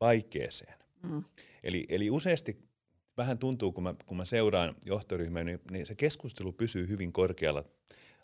vaikeeseen. 0.00 0.78
Mm. 1.02 1.24
Eli, 1.62 1.86
eli 1.88 2.10
useasti 2.10 2.58
vähän 3.16 3.38
tuntuu, 3.38 3.72
kun 3.72 3.82
mä, 3.82 3.94
kun 4.06 4.16
mä 4.16 4.24
seuraan 4.24 4.74
johtoryhmää, 4.86 5.44
niin, 5.44 5.60
niin 5.70 5.86
se 5.86 5.94
keskustelu 5.94 6.52
pysyy 6.52 6.88
hyvin 6.88 7.12
korkealla 7.12 7.64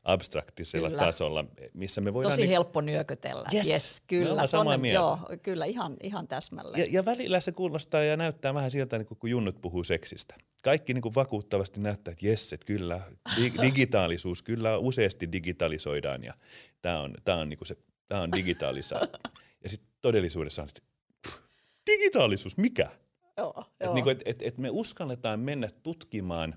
abstraktisella 0.04 0.88
kyllä. 0.88 1.02
tasolla, 1.02 1.44
missä 1.74 2.00
me 2.00 2.14
voidaan... 2.14 2.32
Tosi 2.32 2.42
niin... 2.42 2.50
helppo 2.50 2.80
nyökytellä. 2.80 3.48
Yes, 3.54 3.66
yes 3.66 4.02
kyllä. 4.06 4.46
samaa 4.46 4.64
Tonne, 4.64 4.76
mieltä. 4.76 5.00
Joo, 5.00 5.18
kyllä 5.42 5.64
ihan, 5.64 5.96
ihan 6.02 6.28
täsmälleen. 6.28 6.80
Ja, 6.80 6.88
ja 6.90 7.04
välillä 7.04 7.40
se 7.40 7.52
kuulostaa 7.52 8.02
ja 8.02 8.16
näyttää 8.16 8.54
vähän 8.54 8.70
siltä, 8.70 8.98
niin 8.98 9.06
kun 9.06 9.30
junnut 9.30 9.60
puhuu 9.60 9.84
seksistä. 9.84 10.34
Kaikki 10.62 10.94
niin 10.94 11.02
kuin 11.02 11.14
vakuuttavasti 11.14 11.80
näyttää, 11.80 12.12
että 12.12 12.26
jes, 12.26 12.52
että 12.52 12.66
kyllä, 12.66 13.00
digitaalisuus, 13.62 14.42
kyllä 14.42 14.78
useasti 14.78 15.32
digitalisoidaan 15.32 16.24
ja 16.24 16.34
tämä 16.82 17.00
on, 17.00 17.14
tää 17.24 17.36
on, 17.36 17.48
niin 17.48 17.58
kuin 17.58 17.68
se, 17.68 17.76
tää 18.08 18.20
on 18.20 18.32
digitaalisaatio. 18.32 19.18
ja 19.64 19.70
sitten 19.70 19.88
todellisuudessa 20.00 20.62
on, 20.62 20.68
että 20.68 20.82
digitaalisuus, 21.90 22.56
mikä? 22.56 22.90
Joo, 23.42 23.64
että 23.80 23.94
niin 23.94 24.08
et, 24.08 24.22
et, 24.24 24.42
et 24.42 24.58
me 24.58 24.70
uskalletaan 24.70 25.40
mennä 25.40 25.68
tutkimaan 25.82 26.54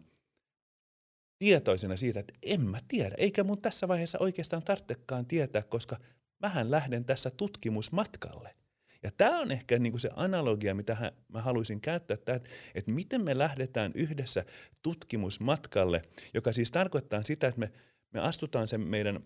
tietoisena 1.39 1.96
siitä, 1.96 2.20
että 2.20 2.34
en 2.44 2.62
mä 2.62 2.80
tiedä, 2.88 3.15
eikä 3.18 3.44
mun 3.44 3.62
tässä 3.62 3.88
vaiheessa 3.88 4.20
oikeastaan 4.20 4.63
tarvitsekaan 4.63 5.25
tietää, 5.25 5.62
koska 5.63 5.98
mähän 6.39 6.72
lähden 6.72 7.06
tässä 7.06 7.30
tutkimusmatkalle. 7.30 8.56
Ja 9.04 9.12
tämä 9.18 9.39
on 9.39 9.51
ehkä 9.51 9.80
niin 9.80 10.00
se 10.00 10.10
analogia, 10.15 10.75
mitä 10.75 11.12
mä 11.27 11.42
haluaisin 11.42 11.82
käyttää, 11.82 12.13
että, 12.13 12.39
että 12.75 12.92
miten 12.92 13.24
me 13.24 13.38
lähdetään 13.38 13.92
yhdessä 13.96 14.46
tutkimusmatkalle, 14.82 16.01
joka 16.34 16.54
siis 16.54 16.72
tarkoittaa 16.72 17.24
sitä, 17.24 17.48
että 17.48 17.60
me, 17.60 17.72
me 18.13 18.20
astutaan 18.20 18.68
sen 18.68 18.82
meidän 18.82 19.20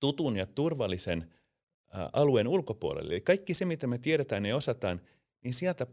tutun 0.00 0.36
ja 0.36 0.46
turvallisen 0.46 1.30
alueen 2.12 2.48
ulkopuolelle. 2.48 3.12
Eli 3.12 3.20
kaikki 3.20 3.54
se, 3.54 3.64
mitä 3.64 3.86
me 3.86 3.98
tiedetään 3.98 4.46
ja 4.46 4.56
osataan, 4.56 5.00
niin 5.44 5.54
sieltä 5.54 5.86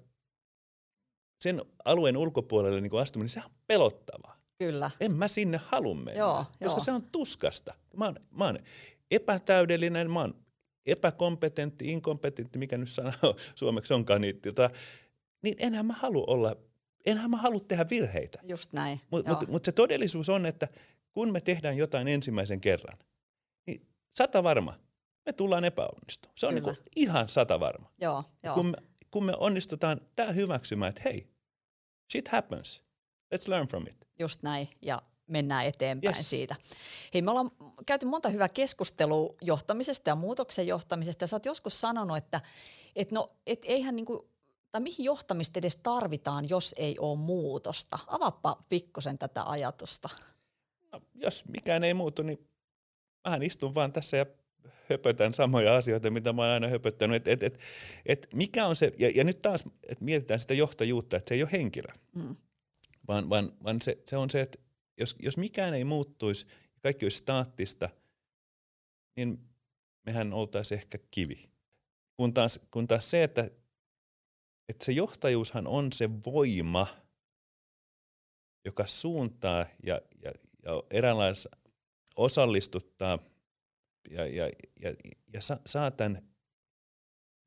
sen 1.39 1.61
alueen 1.85 2.17
ulkopuolelle 2.17 2.81
niin 2.81 3.01
astuminen, 3.01 3.29
sehän 3.29 3.49
on 3.49 3.55
pelottavaa. 3.67 4.37
Kyllä. 4.57 4.91
En 4.99 5.13
mä 5.13 5.27
sinne 5.27 5.59
halua 5.65 5.95
mennä, 5.95 6.19
Joo, 6.19 6.45
koska 6.63 6.79
joo. 6.79 6.79
se 6.85 6.91
on 6.91 7.03
tuskasta. 7.11 7.73
Mä 7.97 8.05
oon, 8.05 8.15
mä 8.31 8.45
oon 8.45 8.59
epätäydellinen, 9.11 10.11
mä 10.11 10.19
oon 10.19 10.45
epäkompetentti, 10.85 11.91
inkompetentti, 11.91 12.59
mikä 12.59 12.77
nyt 12.77 12.89
sana 12.89 13.13
suomeksi 13.55 13.93
onkaan, 13.93 14.21
niin, 14.21 14.41
tota, 14.41 14.69
niin 15.43 15.55
enhän 15.59 15.85
mä 15.85 15.93
halua 15.93 16.23
olla, 16.27 16.55
enhän 17.05 17.29
mä 17.29 17.37
halua 17.37 17.59
tehdä 17.59 17.85
virheitä. 17.89 18.39
Just 18.43 18.73
näin. 18.73 19.01
Mutta 19.11 19.29
mut, 19.29 19.47
mut 19.49 19.65
se 19.65 19.71
todellisuus 19.71 20.29
on, 20.29 20.45
että 20.45 20.67
kun 21.11 21.31
me 21.31 21.41
tehdään 21.41 21.77
jotain 21.77 22.07
ensimmäisen 22.07 22.61
kerran, 22.61 22.97
niin 23.67 23.87
sata 24.17 24.43
varma, 24.43 24.73
me 25.25 25.33
tullaan 25.33 25.65
epäonnistumaan. 25.65 26.37
Se 26.37 26.47
on 26.47 26.55
Kyllä. 26.55 26.67
niinku 26.67 26.83
ihan 26.95 27.29
sata 27.29 27.59
varma. 27.59 27.91
Joo, 28.01 28.23
joo. 28.43 28.53
Kun 28.53 28.65
me, 28.65 28.77
kun 29.15 29.25
me 29.25 29.33
onnistutaan 29.37 30.01
tämä 30.15 30.31
hyväksymään, 30.31 30.89
että 30.89 31.01
hei, 31.05 31.27
shit 32.11 32.27
happens, 32.27 32.83
let's 33.35 33.47
learn 33.47 33.67
from 33.67 33.87
it. 33.87 34.07
Just 34.19 34.43
näin, 34.43 34.69
ja 34.81 35.01
mennään 35.27 35.65
eteenpäin 35.65 36.15
Yes. 36.17 36.29
siitä. 36.29 36.55
Hei, 37.13 37.21
me 37.21 37.31
ollaan 37.31 37.51
käyty 37.85 38.05
monta 38.05 38.29
hyvää 38.29 38.49
keskustelua 38.49 39.35
johtamisesta 39.41 40.09
ja 40.09 40.15
muutoksen 40.15 40.67
johtamisesta, 40.67 41.23
ja 41.23 41.27
sä 41.27 41.35
oot 41.35 41.45
joskus 41.45 41.81
sanonut, 41.81 42.17
että 42.17 42.41
et 42.95 43.11
no, 43.11 43.31
et 43.47 43.59
eihän 43.65 43.95
niinku, 43.95 44.29
tai 44.71 44.81
mihin 44.81 45.05
johtamista 45.05 45.59
edes 45.59 45.75
tarvitaan, 45.75 46.49
jos 46.49 46.75
ei 46.77 46.99
ole 46.99 47.17
muutosta. 47.17 47.99
Avaappa 48.07 48.63
pikkusen 48.69 49.17
tätä 49.17 49.43
ajatusta. 49.43 50.09
No, 50.91 51.01
jos 51.15 51.45
mikään 51.47 51.83
ei 51.83 51.93
muutu, 51.93 52.21
niin 52.21 52.49
mähän 53.25 53.43
istun 53.43 53.75
vaan 53.75 53.93
tässä 53.93 54.17
ja 54.17 54.25
höpötän 54.89 55.33
samoja 55.33 55.75
asioita, 55.75 56.11
mitä 56.11 56.33
mä 56.33 56.41
oon 56.41 56.51
aina 56.51 56.67
höpöttänyt. 56.67 57.27
Et, 57.27 57.27
et, 57.27 57.43
et, 57.43 57.59
et 58.05 58.27
mikä 58.33 58.65
on 58.65 58.75
se, 58.75 58.93
ja, 58.97 59.11
ja 59.15 59.23
nyt 59.23 59.41
taas 59.41 59.63
et 59.87 60.01
mietitään 60.01 60.39
sitä 60.39 60.53
johtajuutta, 60.53 61.17
että 61.17 61.29
se 61.29 61.35
ei 61.35 61.43
ole 61.43 61.51
henkilö, 61.51 61.87
Mm. 62.13 62.35
vaan, 63.07 63.29
vaan, 63.29 63.51
vaan 63.63 63.81
se, 63.81 63.97
se 64.05 64.17
on 64.17 64.29
se, 64.29 64.41
että 64.41 64.57
jos, 64.97 65.15
jos 65.19 65.37
mikään 65.37 65.73
ei 65.73 65.83
muuttuisi 65.83 66.45
ja 66.49 66.79
kaikki 66.81 67.05
olisi 67.05 67.17
staattista, 67.17 67.89
niin 69.15 69.39
mehän 70.05 70.33
oltaisiin 70.33 70.77
ehkä 70.77 70.97
kivi. 71.11 71.49
Kun 72.17 72.33
taas, 72.33 72.59
kun 72.71 72.87
taas 72.87 73.11
se, 73.11 73.23
että, 73.23 73.49
että 74.69 74.85
se 74.85 74.91
johtajuushan 74.91 75.67
on 75.67 75.91
se 75.93 76.09
voima, 76.25 76.87
joka 78.65 78.87
suuntaa 78.87 79.65
ja, 79.83 80.01
ja, 80.23 80.31
ja 80.63 80.83
eräänlaisessa 80.91 81.49
osallistuttaa 82.15 83.19
ja, 84.09 84.27
ja, 84.27 84.49
ja, 84.81 84.93
ja 85.33 85.41
sa, 85.41 85.59
saa 85.65 85.91
tämän 85.91 86.21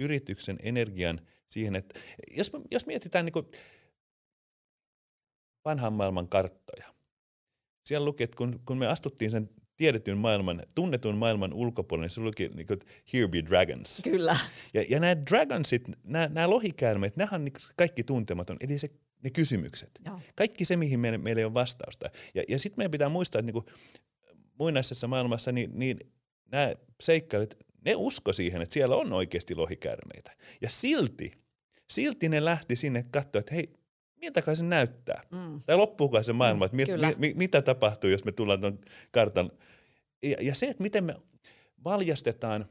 yrityksen 0.00 0.58
energian 0.62 1.20
siihen, 1.48 1.76
että 1.76 2.00
jos, 2.36 2.52
jos 2.70 2.86
mietitään 2.86 3.24
niin 3.24 3.44
vanhan 5.64 5.92
maailman 5.92 6.28
karttoja, 6.28 6.86
siellä 7.86 8.04
luki, 8.04 8.24
että 8.24 8.36
kun, 8.36 8.60
kun 8.66 8.78
me 8.78 8.86
astuttiin 8.86 9.30
sen 9.30 9.50
tiedetyn 9.76 10.18
maailman, 10.18 10.62
tunnetun 10.74 11.16
maailman 11.16 11.52
ulkopuolelle, 11.52 12.04
niin 12.04 12.10
se 12.10 12.20
luki 12.20 12.48
niin 12.48 12.66
kuin, 12.66 12.80
here 13.12 13.28
be 13.28 13.44
dragons. 13.44 14.00
Kyllä. 14.04 14.36
Ja, 14.74 14.84
ja 14.90 15.00
nämä 15.00 15.16
dragonsit, 15.16 15.82
nämä, 16.04 16.28
nämä 16.32 16.50
lohikäärmeet, 16.50 17.16
nämä 17.16 17.28
on 17.32 17.44
niin 17.44 17.52
kaikki 17.76 18.04
tuntematon, 18.04 18.56
eli 18.60 18.78
se, 18.78 18.88
ne 19.24 19.30
kysymykset. 19.30 19.90
Joo. 20.06 20.20
Kaikki 20.36 20.64
se, 20.64 20.76
mihin 20.76 21.00
meillä, 21.00 21.18
meillä 21.18 21.40
ei 21.40 21.44
ole 21.44 21.54
vastausta. 21.54 22.10
Ja, 22.34 22.42
ja 22.48 22.58
sitten 22.58 22.80
meidän 22.80 22.90
pitää 22.90 23.08
muistaa, 23.08 23.38
että 23.38 23.52
niin 23.52 23.64
muinaisessa 24.58 25.06
maailmassa 25.06 25.52
niin, 25.52 25.70
niin 25.74 25.98
nämä 26.52 26.75
seikkailijat, 27.00 27.57
ne 27.85 27.95
usko 27.97 28.33
siihen, 28.33 28.62
että 28.62 28.73
siellä 28.73 28.97
on 28.97 29.12
oikeasti 29.12 29.55
lohikäärmeitä. 29.55 30.37
Ja 30.61 30.71
silti, 30.71 31.31
silti 31.90 32.28
ne 32.28 32.45
lähti 32.45 32.76
sinne 32.76 33.05
katsoa, 33.11 33.40
että 33.40 33.55
hei, 33.55 33.73
miltä 34.21 34.43
kai 34.43 34.57
se 34.57 34.62
näyttää? 34.62 35.23
Mm. 35.31 35.61
Tai 35.67 35.76
loppuuko 35.76 36.23
se 36.23 36.33
maailma, 36.33 36.64
että 36.64 36.76
mi, 36.76 36.87
kyllä. 36.87 37.09
mi, 37.09 37.14
mi, 37.19 37.35
mitä 37.37 37.62
tapahtuu, 37.62 38.11
jos 38.11 38.25
me 38.25 38.33
tullaan 38.33 38.61
tuon 38.61 38.78
kartan. 39.11 39.50
Ja, 40.23 40.37
ja 40.40 40.55
se, 40.55 40.67
että 40.67 40.83
miten 40.83 41.05
me 41.05 41.17
valjastetaan 41.84 42.69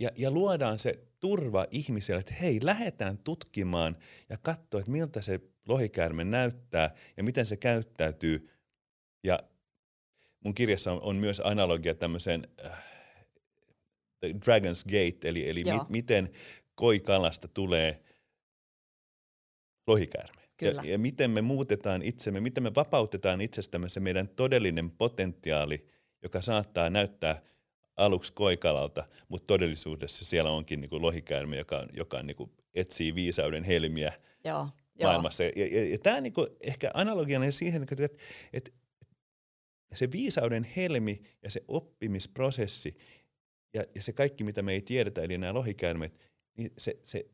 ja, 0.00 0.10
ja 0.16 0.30
luodaan 0.30 0.78
se 0.78 0.94
turva 1.20 1.66
ihmiselle, 1.70 2.20
että 2.20 2.34
hei, 2.34 2.58
lähdetään 2.62 3.18
tutkimaan 3.18 3.96
ja 4.28 4.36
katsoa, 4.42 4.80
että 4.80 4.92
miltä 4.92 5.22
se 5.22 5.40
lohikäärme 5.68 6.24
näyttää 6.24 6.94
ja 7.16 7.24
miten 7.24 7.46
se 7.46 7.56
käyttäytyy. 7.56 8.50
Ja 9.24 9.38
mun 10.40 10.54
kirjassa 10.54 10.92
on, 10.92 11.02
on 11.02 11.16
myös 11.16 11.40
analogia 11.44 11.94
tämmöiseen 11.94 12.48
äh, 12.64 12.84
Dragon's 14.24 14.84
Gate, 14.84 15.28
eli, 15.28 15.48
eli 15.48 15.62
Joo. 15.66 15.78
mit, 15.78 15.88
miten 15.88 16.30
koikalasta 16.74 17.48
tulee 17.48 18.02
lohikäärme. 19.86 20.42
Kyllä. 20.56 20.82
Ja, 20.84 20.90
ja 20.90 20.98
miten 20.98 21.30
me 21.30 21.42
muutetaan 21.42 22.02
itsemme, 22.02 22.40
miten 22.40 22.62
me 22.62 22.74
vapautetaan 22.74 23.40
itsestämme 23.40 23.88
se 23.88 24.00
meidän 24.00 24.28
todellinen 24.28 24.90
potentiaali, 24.90 25.86
joka 26.22 26.40
saattaa 26.40 26.90
näyttää 26.90 27.42
aluksi 27.96 28.32
koikalalta, 28.32 29.04
mutta 29.28 29.46
todellisuudessa 29.46 30.24
siellä 30.24 30.50
onkin 30.50 30.80
niin 30.80 30.90
kuin 30.90 31.02
lohikäärme, 31.02 31.56
joka, 31.56 31.86
joka 31.92 32.22
niin 32.22 32.36
kuin 32.36 32.50
etsii 32.74 33.14
viisauden 33.14 33.64
helmiä 33.64 34.12
Joo. 34.44 34.68
Joo. 34.94 35.10
maailmassa. 35.10 35.44
Ja, 35.44 35.50
ja, 35.56 35.90
ja 35.90 35.98
tämä 35.98 36.20
niin 36.20 36.34
ehkä 36.60 36.90
analogiana 36.94 37.50
siihen, 37.50 37.82
että, 37.82 38.08
että 38.52 38.70
se 39.96 40.12
viisauden 40.12 40.64
helmi 40.64 41.22
ja 41.42 41.50
se 41.50 41.64
oppimisprosessi 41.68 42.96
ja, 43.74 43.84
ja 43.94 44.02
se 44.02 44.12
kaikki, 44.12 44.44
mitä 44.44 44.62
me 44.62 44.72
ei 44.72 44.82
tiedetä, 44.82 45.22
eli 45.22 45.38
nämä 45.38 45.54
lohikäärmeet, 45.54 46.18
niin 46.56 46.72
se, 46.78 47.00
se 47.02 47.26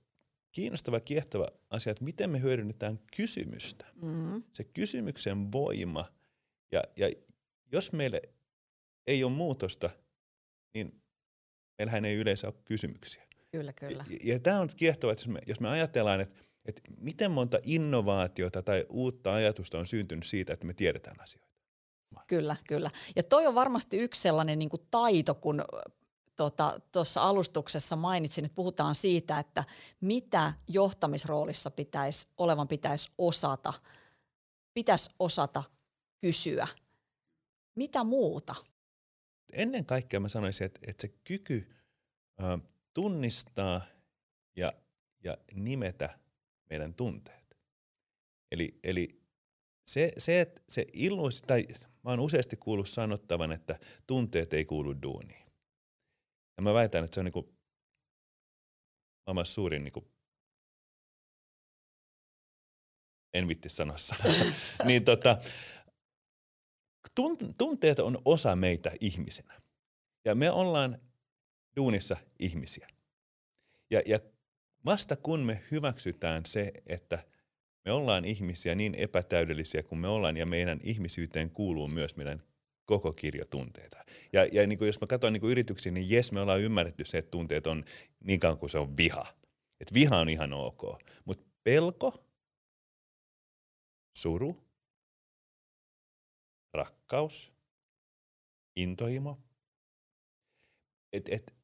kiinnostava, 0.52 1.00
kiehtova 1.00 1.48
asia, 1.70 1.90
että 1.90 2.04
miten 2.04 2.30
me 2.30 2.42
hyödynnetään 2.42 2.98
kysymystä. 3.16 3.86
Mm. 4.02 4.42
Se 4.52 4.64
kysymyksen 4.64 5.52
voima. 5.52 6.04
Ja, 6.72 6.84
ja 6.96 7.10
jos 7.72 7.92
meille 7.92 8.22
ei 9.06 9.24
ole 9.24 9.32
muutosta, 9.32 9.90
niin 10.74 11.02
meillähän 11.78 12.04
ei 12.04 12.16
yleensä 12.16 12.46
ole 12.46 12.54
kysymyksiä. 12.64 13.26
Kyllä, 13.50 13.72
kyllä. 13.72 14.04
Ja, 14.10 14.18
ja 14.22 14.38
tämä 14.38 14.60
on 14.60 14.68
kiehtova, 14.76 15.12
että 15.12 15.22
jos 15.22 15.28
me, 15.28 15.40
jos 15.46 15.60
me 15.60 15.68
ajatellaan, 15.68 16.20
että, 16.20 16.40
että 16.64 16.82
miten 17.00 17.30
monta 17.30 17.58
innovaatiota 17.62 18.62
tai 18.62 18.86
uutta 18.88 19.34
ajatusta 19.34 19.78
on 19.78 19.86
syntynyt 19.86 20.26
siitä, 20.26 20.52
että 20.52 20.66
me 20.66 20.74
tiedetään 20.74 21.20
asioita. 21.20 21.45
Kyllä, 22.26 22.56
kyllä. 22.68 22.90
Ja 23.16 23.22
toi 23.22 23.46
on 23.46 23.54
varmasti 23.54 23.96
yksi 23.96 24.20
sellainen 24.20 24.58
niin 24.58 24.68
kuin 24.68 24.82
taito, 24.90 25.34
kun 25.34 25.64
tuossa 26.36 27.20
tota, 27.20 27.28
alustuksessa 27.28 27.96
mainitsin, 27.96 28.44
että 28.44 28.54
puhutaan 28.54 28.94
siitä, 28.94 29.38
että 29.38 29.64
mitä 30.00 30.52
johtamisroolissa 30.68 31.70
pitäisi, 31.70 32.28
olevan 32.38 32.68
pitäisi 32.68 33.10
osata. 33.18 33.72
Pitäisi 34.74 35.10
osata 35.18 35.64
kysyä. 36.20 36.68
Mitä 37.74 38.04
muuta? 38.04 38.54
Ennen 39.52 39.86
kaikkea 39.86 40.20
mä 40.20 40.28
sanoisin, 40.28 40.64
että, 40.64 40.80
että 40.86 41.00
se 41.00 41.08
kyky 41.24 41.68
ä, 42.40 42.58
tunnistaa 42.94 43.80
ja, 44.56 44.72
ja 45.24 45.38
nimetä 45.54 46.18
meidän 46.70 46.94
tunteet. 46.94 47.56
Eli, 48.52 48.78
eli 48.82 49.08
se, 49.86 50.12
se, 50.18 50.40
että 50.40 50.62
se 50.68 50.86
illuisi, 50.92 51.42
tai 51.46 51.66
mä 52.06 52.12
oon 52.12 52.20
useasti 52.20 52.56
kuullut 52.56 52.88
sanottavan, 52.88 53.52
että 53.52 53.78
tunteet 54.06 54.52
ei 54.52 54.64
kuulu 54.64 55.02
duuniin. 55.02 55.46
Ja 56.56 56.62
mä 56.62 56.74
väitän, 56.74 57.04
että 57.04 57.14
se 57.14 57.20
on 57.20 57.24
niinku 57.24 57.56
maailman 59.26 59.46
suurin, 59.46 59.84
niinku, 59.84 60.10
en 63.34 63.48
vitti 63.48 63.68
sanoa 63.68 63.98
sanaa, 63.98 64.32
niin 64.84 65.04
tota, 65.04 65.38
tun- 67.20 67.52
tunteet 67.58 67.98
on 67.98 68.18
osa 68.24 68.56
meitä 68.56 68.92
ihmisenä. 69.00 69.60
Ja 70.24 70.34
me 70.34 70.50
ollaan 70.50 71.00
duunissa 71.76 72.16
ihmisiä. 72.38 72.88
Ja, 73.90 74.02
ja 74.06 74.20
vasta 74.84 75.16
kun 75.16 75.40
me 75.40 75.62
hyväksytään 75.70 76.46
se, 76.46 76.72
että 76.86 77.24
me 77.86 77.92
ollaan 77.92 78.24
ihmisiä 78.24 78.74
niin 78.74 78.94
epätäydellisiä 78.94 79.82
kuin 79.82 79.98
me 79.98 80.08
ollaan, 80.08 80.36
ja 80.36 80.46
meidän 80.46 80.80
ihmisyyteen 80.82 81.50
kuuluu 81.50 81.88
myös 81.88 82.16
meidän 82.16 82.40
koko 82.84 83.12
kirjo 83.12 83.44
tunteita. 83.50 84.04
Ja, 84.32 84.44
ja 84.44 84.66
niin 84.66 84.78
kuin 84.78 84.86
jos 84.86 85.00
mä 85.00 85.06
katson 85.06 85.32
niin 85.32 85.44
yrityksiä, 85.44 85.92
niin 85.92 86.10
jes, 86.10 86.32
me 86.32 86.40
ollaan 86.40 86.60
ymmärretty 86.60 87.04
se, 87.04 87.18
että 87.18 87.30
tunteet 87.30 87.66
on 87.66 87.84
niin 88.24 88.40
kauan 88.40 88.58
kuin 88.58 88.70
se 88.70 88.78
on 88.78 88.96
viha. 88.96 89.26
Että 89.80 89.94
viha 89.94 90.18
on 90.18 90.28
ihan 90.28 90.52
ok. 90.52 90.82
Mutta 91.24 91.44
pelko, 91.64 92.24
suru, 94.18 94.64
rakkaus, 96.74 97.52
intohimo. 98.76 99.38
Et, 101.12 101.28
et, 101.28 101.54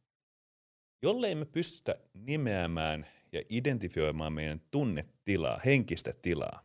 jollei 1.03 1.35
me 1.35 1.45
pystytä 1.45 1.97
nimeämään 2.15 3.07
ja 3.33 3.43
identifioimaan 3.49 4.33
meidän 4.33 4.61
tunnetilaa, 4.71 5.61
henkistä 5.65 6.13
tilaa, 6.23 6.65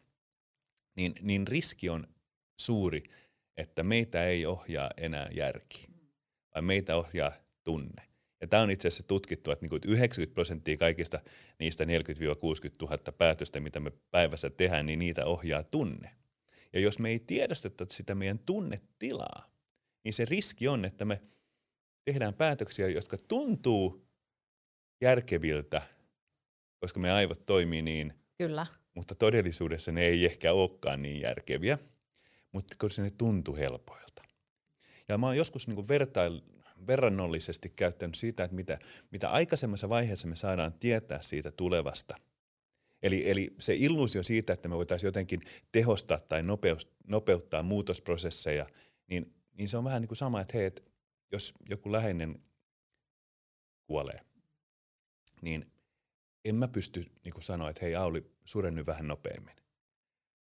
niin, 0.95 1.13
niin 1.21 1.47
riski 1.47 1.89
on 1.89 2.07
suuri, 2.59 3.03
että 3.57 3.83
meitä 3.83 4.25
ei 4.25 4.45
ohjaa 4.45 4.89
enää 4.97 5.29
järki, 5.33 5.87
vaan 6.55 6.65
meitä 6.65 6.95
ohjaa 6.95 7.31
tunne. 7.63 8.07
Ja 8.41 8.47
tämä 8.47 8.63
on 8.63 8.71
itse 8.71 8.87
asiassa 8.87 9.07
tutkittu, 9.07 9.51
että 9.51 9.65
niin 9.65 9.81
90 9.85 10.33
prosenttia 10.33 10.77
kaikista 10.77 11.19
niistä 11.59 11.83
40-60 11.83 11.87
000 12.81 12.97
päätöstä, 13.17 13.59
mitä 13.59 13.79
me 13.79 13.91
päivässä 14.11 14.49
tehdään, 14.49 14.85
niin 14.85 14.99
niitä 14.99 15.25
ohjaa 15.25 15.63
tunne. 15.63 16.11
Ja 16.73 16.79
jos 16.79 16.99
me 16.99 17.09
ei 17.09 17.19
tiedosteta 17.19 17.85
sitä 17.89 18.15
meidän 18.15 18.39
tunnetilaa, 18.39 19.49
niin 20.03 20.13
se 20.13 20.25
riski 20.25 20.67
on, 20.67 20.85
että 20.85 21.05
me 21.05 21.21
tehdään 22.05 22.33
päätöksiä, 22.33 22.87
jotka 22.87 23.17
tuntuu 23.17 24.07
järkeviltä, 25.01 25.81
koska 26.79 26.99
me 26.99 27.11
aivot 27.11 27.45
toimii 27.45 27.81
niin. 27.81 28.13
Kyllä. 28.37 28.65
Mutta 28.93 29.15
todellisuudessa 29.15 29.91
ne 29.91 30.05
ei 30.05 30.25
ehkä 30.25 30.53
olekaan 30.53 31.01
niin 31.01 31.21
järkeviä, 31.21 31.77
mutta 32.51 32.75
koska 32.77 33.01
ne 33.01 33.09
tuntuu 33.09 33.55
helpoilta. 33.55 34.23
Ja 35.09 35.17
mä 35.17 35.25
oon 35.25 35.37
joskus 35.37 35.67
niin 35.67 35.87
vertail, 35.87 36.41
verrannollisesti 36.87 37.69
käyttänyt 37.69 38.15
sitä, 38.15 38.43
että 38.43 38.55
mitä, 38.55 38.79
mitä 39.11 39.29
aikaisemmassa 39.29 39.89
vaiheessa 39.89 40.27
me 40.27 40.35
saadaan 40.35 40.73
tietää 40.73 41.21
siitä 41.21 41.51
tulevasta. 41.51 42.15
Eli, 43.03 43.29
eli 43.29 43.55
se 43.59 43.75
illuusio 43.75 44.23
siitä, 44.23 44.53
että 44.53 44.69
me 44.69 44.75
voitaisiin 44.75 45.07
jotenkin 45.07 45.41
tehostaa 45.71 46.19
tai 46.19 46.43
nopeuttaa 47.07 47.63
muutosprosesseja, 47.63 48.65
niin, 49.07 49.33
niin 49.53 49.69
se 49.69 49.77
on 49.77 49.83
vähän 49.83 50.01
niin 50.01 50.07
kuin 50.07 50.17
sama, 50.17 50.41
että 50.41 50.57
hei, 50.57 50.65
että 50.65 50.81
jos 51.31 51.53
joku 51.69 51.91
läheinen 51.91 52.41
kuolee, 53.87 54.19
niin 55.41 55.71
en 56.49 56.55
mä 56.55 56.67
pysty 56.67 57.05
niin 57.23 57.33
sanoa, 57.39 57.69
että 57.69 57.85
hei 57.85 57.95
Auli, 57.95 58.31
suren 58.45 58.75
nyt 58.75 58.87
vähän 58.87 59.07
nopeammin. 59.07 59.55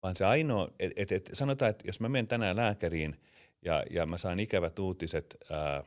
Vaan 0.03 0.17
se 0.17 0.25
ainoa, 0.25 0.69
että 0.79 1.03
et, 1.03 1.13
et, 1.13 1.31
sanotaan, 1.33 1.71
että 1.71 1.89
jos 1.89 2.01
mä 2.01 2.09
menen 2.09 2.29
tänään 2.29 2.57
lääkäriin 2.57 3.21
ja, 3.63 3.85
ja 3.91 4.07
mä 4.07 4.19
saan 4.19 4.41
ikävät 4.41 4.79
uutiset 4.79 5.37
ää, 5.51 5.85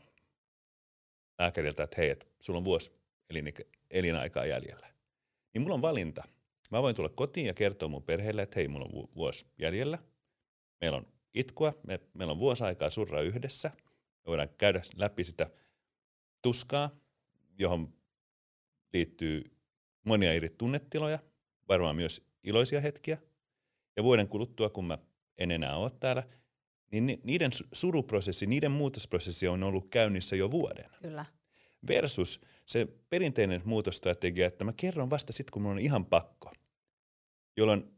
lääkäriltä, 1.39 1.83
että 1.83 1.95
hei, 1.97 2.09
että 2.09 2.25
sulla 2.39 2.57
on 2.57 2.65
vuosi 2.65 2.91
elinaikaa 3.89 4.45
jäljellä, 4.45 4.87
niin 5.53 5.61
mulla 5.61 5.75
on 5.75 5.81
valinta. 5.81 6.23
Mä 6.71 6.81
voin 6.81 6.95
tulla 6.95 7.09
kotiin 7.09 7.47
ja 7.47 7.53
kertoa 7.53 7.89
mun 7.89 8.03
perheelle, 8.03 8.41
että 8.41 8.59
hei, 8.59 8.67
mulla 8.67 8.85
on 8.85 9.09
vuosi 9.15 9.45
jäljellä. 9.57 9.99
Meillä 10.81 10.97
on 10.97 11.07
itkua, 11.33 11.73
me, 11.87 11.99
meillä 12.13 12.31
on 12.31 12.39
vuosi 12.39 12.63
aikaa 12.63 12.89
surra 12.89 13.21
yhdessä. 13.21 13.71
Me 14.25 14.25
voidaan 14.25 14.49
käydä 14.57 14.81
läpi 14.95 15.23
sitä 15.23 15.49
tuskaa, 16.41 16.89
johon 17.57 17.93
liittyy 18.93 19.60
monia 20.03 20.33
eri 20.33 20.49
tunnetiloja, 20.49 21.19
varmaan 21.67 21.95
myös 21.95 22.21
iloisia 22.43 22.81
hetkiä. 22.81 23.17
Ja 23.97 24.03
vuoden 24.03 24.27
kuluttua, 24.27 24.69
kun 24.69 24.85
mä 24.85 24.97
en 25.37 25.51
enää 25.51 25.75
ole 25.75 25.91
täällä, 25.99 26.23
niin 26.91 27.21
niiden 27.23 27.51
suruprosessi, 27.73 28.45
niiden 28.45 28.71
muutosprosessi 28.71 29.47
on 29.47 29.63
ollut 29.63 29.89
käynnissä 29.89 30.35
jo 30.35 30.51
vuoden. 30.51 30.85
Kyllä. 31.01 31.25
Versus 31.87 32.41
se 32.65 32.87
perinteinen 33.09 33.61
muutosstrategia, 33.65 34.47
että 34.47 34.63
mä 34.63 34.73
kerron 34.77 35.09
vasta 35.09 35.33
sitten, 35.33 35.51
kun 35.51 35.61
mulla 35.61 35.75
on 35.75 35.79
ihan 35.79 36.05
pakko. 36.05 36.51
Jolloin 37.57 37.91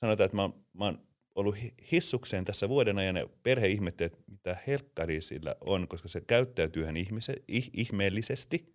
sanotaan, 0.00 0.24
että 0.24 0.36
mä, 0.36 0.50
mä 0.72 0.84
oon 0.84 1.06
ollut 1.34 1.56
hissukseen 1.92 2.44
tässä 2.44 2.68
vuoden 2.68 2.98
ajan 2.98 3.16
ja 3.16 3.28
perhe 3.42 3.66
ihmettelee, 3.66 4.06
että 4.06 4.24
mitä 4.30 4.56
helkkari 4.66 5.20
sillä 5.20 5.56
on, 5.60 5.88
koska 5.88 6.08
se 6.08 6.20
käyttäytyy 6.20 6.82
ihan 6.82 6.96
ihmeellisesti. 7.72 8.72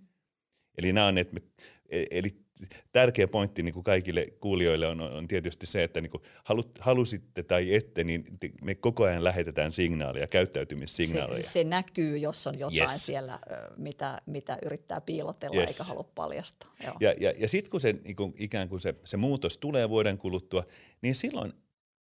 Eli 0.78 0.94
nämä 0.94 1.08
on, 1.08 1.18
että 1.18 1.34
me, 1.34 1.42
e, 1.90 2.06
eli 2.12 2.46
tärkeä 2.92 3.28
pointti 3.28 3.64
niin 3.64 3.74
kuin 3.74 3.84
kaikille 3.84 4.28
kuulijoille 4.40 4.88
on, 4.88 5.02
on 5.02 5.28
tietysti 5.28 5.66
se, 5.66 5.84
että 5.84 6.02
niin 6.02 6.12
kuin 6.12 6.24
halut, 6.44 6.80
halusitte 6.80 7.44
tai 7.44 7.74
ette, 7.74 8.04
niin 8.04 8.26
me 8.62 8.76
koko 8.76 9.04
ajan 9.04 9.24
lähetetään 9.24 9.72
signaaleja, 9.72 10.28
käyttäytymissignaaleja. 10.28 11.44
Se, 11.44 11.50
se 11.50 11.64
näkyy, 11.64 12.18
jos 12.18 12.48
on 12.48 12.60
jotain 12.60 12.92
yes. 12.92 13.06
siellä, 13.06 13.40
mitä, 13.78 14.22
mitä 14.26 14.58
yrittää 14.66 15.02
piilotella 15.02 15.60
yes. 15.60 15.70
eikä 15.70 15.84
halua 15.84 16.12
paljastaa. 16.16 16.72
Joo. 16.84 16.96
Ja, 17.00 17.14
ja, 17.20 17.34
ja 17.38 17.48
sitten 17.48 17.72
kun 17.72 17.82
se 17.82 17.94
niin 17.94 18.16
kuin, 18.16 18.34
ikään 18.38 18.70
kuin 18.70 18.82
se, 18.82 18.96
se 19.06 19.18
muutos 19.18 19.58
tulee 19.58 19.90
vuoden 19.90 20.18
kuluttua, 20.18 20.64
niin 21.02 21.16
silloin 21.16 21.54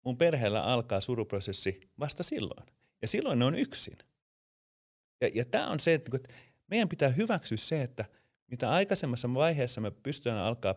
mun 0.04 0.16
perheellä 0.16 0.62
alkaa 0.62 1.00
suruprosessi 1.00 1.80
vasta 2.00 2.22
silloin. 2.22 2.66
Ja 3.02 3.08
silloin 3.08 3.38
ne 3.38 3.44
on 3.44 3.54
yksin. 3.54 3.98
Ja, 5.20 5.30
ja 5.34 5.44
tämä 5.44 5.68
on 5.68 5.80
se, 5.80 5.94
että 5.94 6.18
meidän 6.66 6.88
pitää 6.88 7.08
hyväksyä 7.08 7.58
se, 7.58 7.82
että– 7.82 8.04
mitä 8.50 8.70
aikaisemmassa 8.70 9.34
vaiheessa 9.34 9.80
me 9.80 9.90
pystytään 9.90 10.38
alkaa 10.38 10.74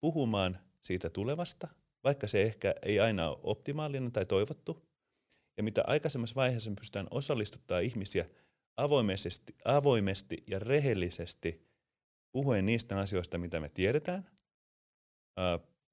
puhumaan 0.00 0.58
siitä 0.82 1.10
tulevasta, 1.10 1.68
vaikka 2.04 2.28
se 2.28 2.42
ehkä 2.42 2.74
ei 2.82 3.00
aina 3.00 3.28
ole 3.28 3.38
optimaalinen 3.42 4.12
tai 4.12 4.26
toivottu, 4.26 4.88
ja 5.56 5.62
mitä 5.62 5.84
aikaisemmassa 5.86 6.34
vaiheessa 6.34 6.70
me 6.70 6.76
pystytään 6.76 7.06
osallistuttaa 7.10 7.78
ihmisiä 7.78 8.26
avoimesti, 8.76 9.54
avoimesti 9.64 10.44
ja 10.46 10.58
rehellisesti 10.58 11.68
puhuen 12.32 12.66
niistä 12.66 12.98
asioista, 12.98 13.38
mitä 13.38 13.60
me 13.60 13.68
tiedetään, 13.68 14.30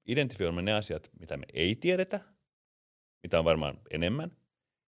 identifioimaan 0.06 0.64
ne 0.64 0.72
asiat, 0.72 1.10
mitä 1.20 1.36
me 1.36 1.46
ei 1.52 1.76
tiedetä, 1.76 2.20
mitä 3.22 3.38
on 3.38 3.44
varmaan 3.44 3.80
enemmän, 3.90 4.36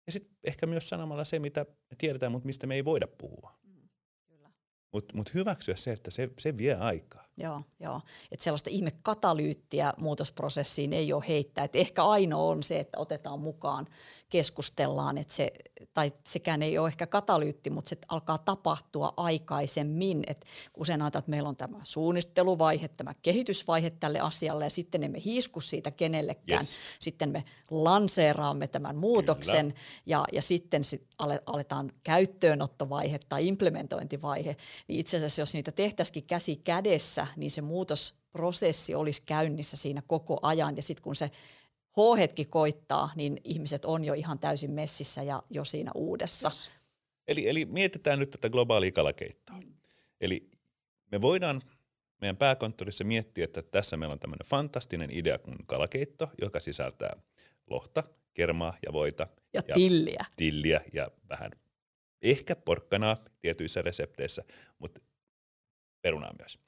ja 0.07 0.12
sitten 0.12 0.37
ehkä 0.44 0.66
myös 0.66 0.88
sanomalla 0.88 1.24
se, 1.24 1.38
mitä 1.38 1.66
me 1.90 1.96
tiedetään, 1.98 2.33
mutta 2.33 2.46
mistä 2.46 2.66
me 2.66 2.74
ei 2.74 2.85
voida 2.85 3.07
puhua. 3.07 3.62
Mutta 4.92 5.16
mut 5.16 5.35
hyväksyä 5.35 5.76
se, 5.76 5.92
että 5.92 6.11
se, 6.11 6.28
se 6.38 6.59
vie 6.59 6.74
aikaa. 6.74 7.24
Joo, 7.36 7.62
joo. 7.80 8.00
Että 8.30 8.44
sellaista 8.44 8.70
ihme 8.70 8.92
katalyyttiä 9.02 9.92
muutosprosessiin 9.98 10.92
ei 10.92 11.12
ole 11.12 11.24
heittää. 11.28 11.64
Et 11.64 11.76
ehkä 11.76 12.04
ainoa 12.04 12.42
on 12.42 12.62
se, 12.62 12.80
että 12.80 12.98
otetaan 12.98 13.40
mukaan, 13.40 13.86
keskustellaan, 14.32 15.18
että 15.18 15.34
se, 15.34 15.52
tai 15.94 16.12
sekään 16.26 16.62
ei 16.62 16.78
ole 16.78 16.88
ehkä 16.88 17.06
katalyytti, 17.06 17.70
mutta 17.70 17.88
se 17.88 17.96
alkaa 18.08 18.38
tapahtua 18.38 19.12
aikaisemmin. 19.16 20.24
Et 20.26 20.44
usein 20.76 21.02
ajatellaan, 21.02 21.22
että 21.22 21.30
meillä 21.30 21.48
on 21.48 21.56
tämä 21.56 21.78
suunnitteluvaihe, 21.82 22.88
tämä 22.88 23.14
kehitysvaihe 23.22 23.90
tälle 23.90 24.20
asialle 24.20 24.64
ja 24.64 24.70
sitten 24.70 25.02
emme 25.02 25.22
hiisku 25.24 25.60
siitä 25.60 25.90
kenellekään. 25.90 26.60
Yes. 26.60 26.76
Sitten 27.00 27.30
me 27.30 27.44
lanseeraamme 27.70 28.66
tämän 28.66 28.96
muutoksen 28.96 29.74
ja, 30.06 30.24
ja 30.32 30.42
sitten 30.42 30.84
sit 30.84 31.06
aletaan 31.46 31.92
käyttöönottovaihe 32.04 33.20
tai 33.28 33.48
implementointivaihe. 33.48 34.56
Niin 34.88 35.00
itse 35.00 35.16
asiassa 35.16 35.42
jos 35.42 35.54
niitä 35.54 35.72
tehtäisikin 35.72 36.24
käsi 36.24 36.56
kädessä, 36.56 37.21
niin 37.37 37.50
se 37.50 37.62
muutosprosessi 37.62 38.94
olisi 38.94 39.22
käynnissä 39.26 39.76
siinä 39.76 40.02
koko 40.06 40.38
ajan. 40.42 40.76
Ja 40.76 40.82
sitten 40.82 41.02
kun 41.02 41.16
se 41.16 41.30
H-hetki 41.92 42.44
koittaa, 42.44 43.11
niin 43.16 43.40
ihmiset 43.44 43.85
on 43.85 44.04
jo 44.04 44.14
ihan 44.14 44.38
täysin 44.38 44.72
messissä 44.72 45.22
ja 45.22 45.42
jo 45.50 45.64
siinä 45.64 45.90
uudessa. 45.94 46.48
Yes. 46.48 46.70
Eli, 47.28 47.48
eli 47.48 47.64
mietitään 47.64 48.18
nyt 48.18 48.30
tätä 48.30 48.50
globaalia 48.50 48.92
kalakeittoa. 48.92 49.56
Mm. 49.56 49.74
Eli 50.20 50.50
me 51.12 51.20
voidaan 51.20 51.61
meidän 52.20 52.37
pääkonttorissa 52.37 53.04
miettiä, 53.04 53.44
että 53.44 53.62
tässä 53.62 53.96
meillä 53.96 54.12
on 54.12 54.18
tämmöinen 54.18 54.46
fantastinen 54.46 55.11
idea 55.11 55.38
kuin 55.38 55.56
kalakeitto, 55.66 56.30
joka 56.40 56.61
sisältää 56.61 57.16
lohta, 57.70 58.02
kermaa 58.35 58.76
ja 58.87 58.92
voita. 58.92 59.26
Ja, 59.52 59.62
ja 59.68 59.74
tilliä. 59.74 60.24
Tilliä 60.37 60.80
ja 60.92 61.11
vähän 61.28 61.50
ehkä 62.22 62.56
porkkanaa 62.56 63.16
tietyissä 63.40 63.82
resepteissä, 63.82 64.44
mutta 64.78 65.00
perunaa 66.02 66.35
myös. 66.38 66.58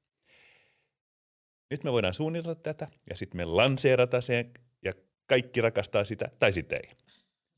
Nyt 1.75 1.85
me 1.85 1.93
voidaan 1.93 2.15
suunnitella 2.15 2.55
tätä 2.55 2.89
ja 3.11 3.17
sitten 3.17 3.37
me 3.37 3.45
lanseerata 3.45 4.21
se 4.21 4.51
ja 4.85 4.93
kaikki 5.27 5.61
rakastaa 5.61 6.05
sitä 6.05 6.31
tai 6.39 6.53
sitten 6.53 6.81
ei. 6.85 6.91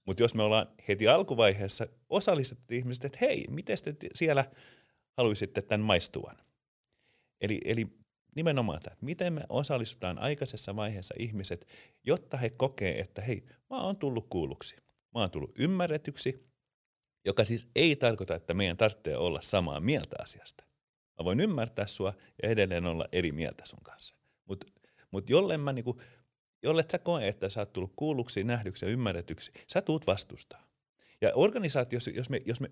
Mutta 0.05 0.23
jos 0.23 0.35
me 0.35 0.43
ollaan 0.43 0.67
heti 0.89 1.09
alkuvaiheessa 1.09 1.87
osallistuttu 2.09 2.75
ihmiset, 2.75 3.05
että 3.05 3.19
hei, 3.21 3.45
miten 3.51 3.77
te 3.83 4.09
siellä 4.15 4.45
haluaisitte 5.17 5.63
tämän 5.63 5.87
maistuvan? 5.87 6.37
Eli, 7.41 7.61
eli 7.65 7.87
nimenomaan 8.37 8.83
tämä, 8.83 8.97
miten 9.01 9.33
me 9.33 9.43
osallistutaan 9.49 10.19
aikaisessa 10.19 10.77
vaiheessa 10.77 11.15
ihmiset, 11.19 11.67
jotta 12.05 12.37
he 12.37 12.51
kokee, 12.51 13.01
että 13.01 13.23
hei, 13.23 13.45
mä 13.71 13.81
oon 13.81 13.97
tullut 13.97 14.27
kuulluksi, 14.31 14.77
mä 15.15 15.21
oon 15.21 15.31
tullut 15.31 15.53
ymmärretyksi, 15.59 16.47
joka 17.25 17.45
siis 17.45 17.69
ei 17.75 17.97
tarkoita, 17.97 18.35
että 18.35 18.55
meidän 18.55 18.77
tarvitsee 18.77 19.17
olla 19.17 19.41
samaa 19.43 19.81
mieltä 19.81 20.17
asiasta. 20.23 20.66
Mä 21.19 21.25
voin 21.25 21.41
ymmärtää 21.41 21.87
sua 21.87 22.15
ja 22.43 22.49
edelleen 22.49 22.87
olla 22.87 23.09
eri 23.13 23.33
mieltä 23.33 23.67
sun 23.67 23.83
kanssa. 23.83 24.17
Mutta 24.45 24.67
mut 25.11 25.31
jolle 25.31 25.59
mä 25.59 25.73
niinku, 25.73 26.01
jollet 26.63 26.91
sä 26.91 26.99
koe, 26.99 27.29
että 27.29 27.49
sä 27.49 27.61
oot 27.61 27.73
tullut 27.73 27.93
kuulluksi, 27.97 28.45
nähdyksi 28.45 28.85
ja 28.85 28.91
ymmärretyksi, 28.91 29.53
sä 29.67 29.83
tuut 29.83 30.07
vastustaa. 30.07 30.67
Ja 31.21 31.31
organisaatiossa, 31.35 32.11
jos 32.11 32.31
me, 32.31 32.43
jos 32.45 32.61
me 32.61 32.71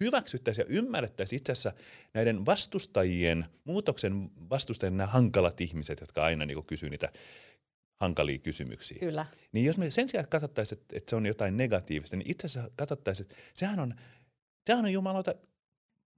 hyväksyttäisiin 0.00 0.66
ja 0.68 0.74
ymmärrettäisiin 0.74 1.36
itse 1.36 1.52
asiassa 1.52 1.72
näiden 2.14 2.46
vastustajien, 2.46 3.46
muutoksen 3.64 4.30
vastustajien 4.50 4.96
nämä 4.96 5.06
hankalat 5.06 5.60
ihmiset, 5.60 6.00
jotka 6.00 6.24
aina 6.24 6.46
niin 6.46 6.66
kysyy 6.66 6.90
niitä 6.90 7.12
hankalia 7.96 8.38
kysymyksiä. 8.38 8.98
Kyllä. 8.98 9.26
Niin 9.52 9.66
jos 9.66 9.78
me 9.78 9.90
sen 9.90 10.08
sijaan 10.08 10.28
katsottaisiin, 10.28 10.80
että, 10.80 10.96
että 10.96 11.10
se 11.10 11.16
on 11.16 11.26
jotain 11.26 11.56
negatiivista, 11.56 12.16
niin 12.16 12.30
itse 12.30 12.46
asiassa 12.46 12.70
katsottaisiin, 12.76 13.24
että 13.24 13.36
sehän 13.54 13.80
on, 13.80 13.92
sehän 14.66 14.84
on 14.84 14.92
Jumalalta 14.92 15.34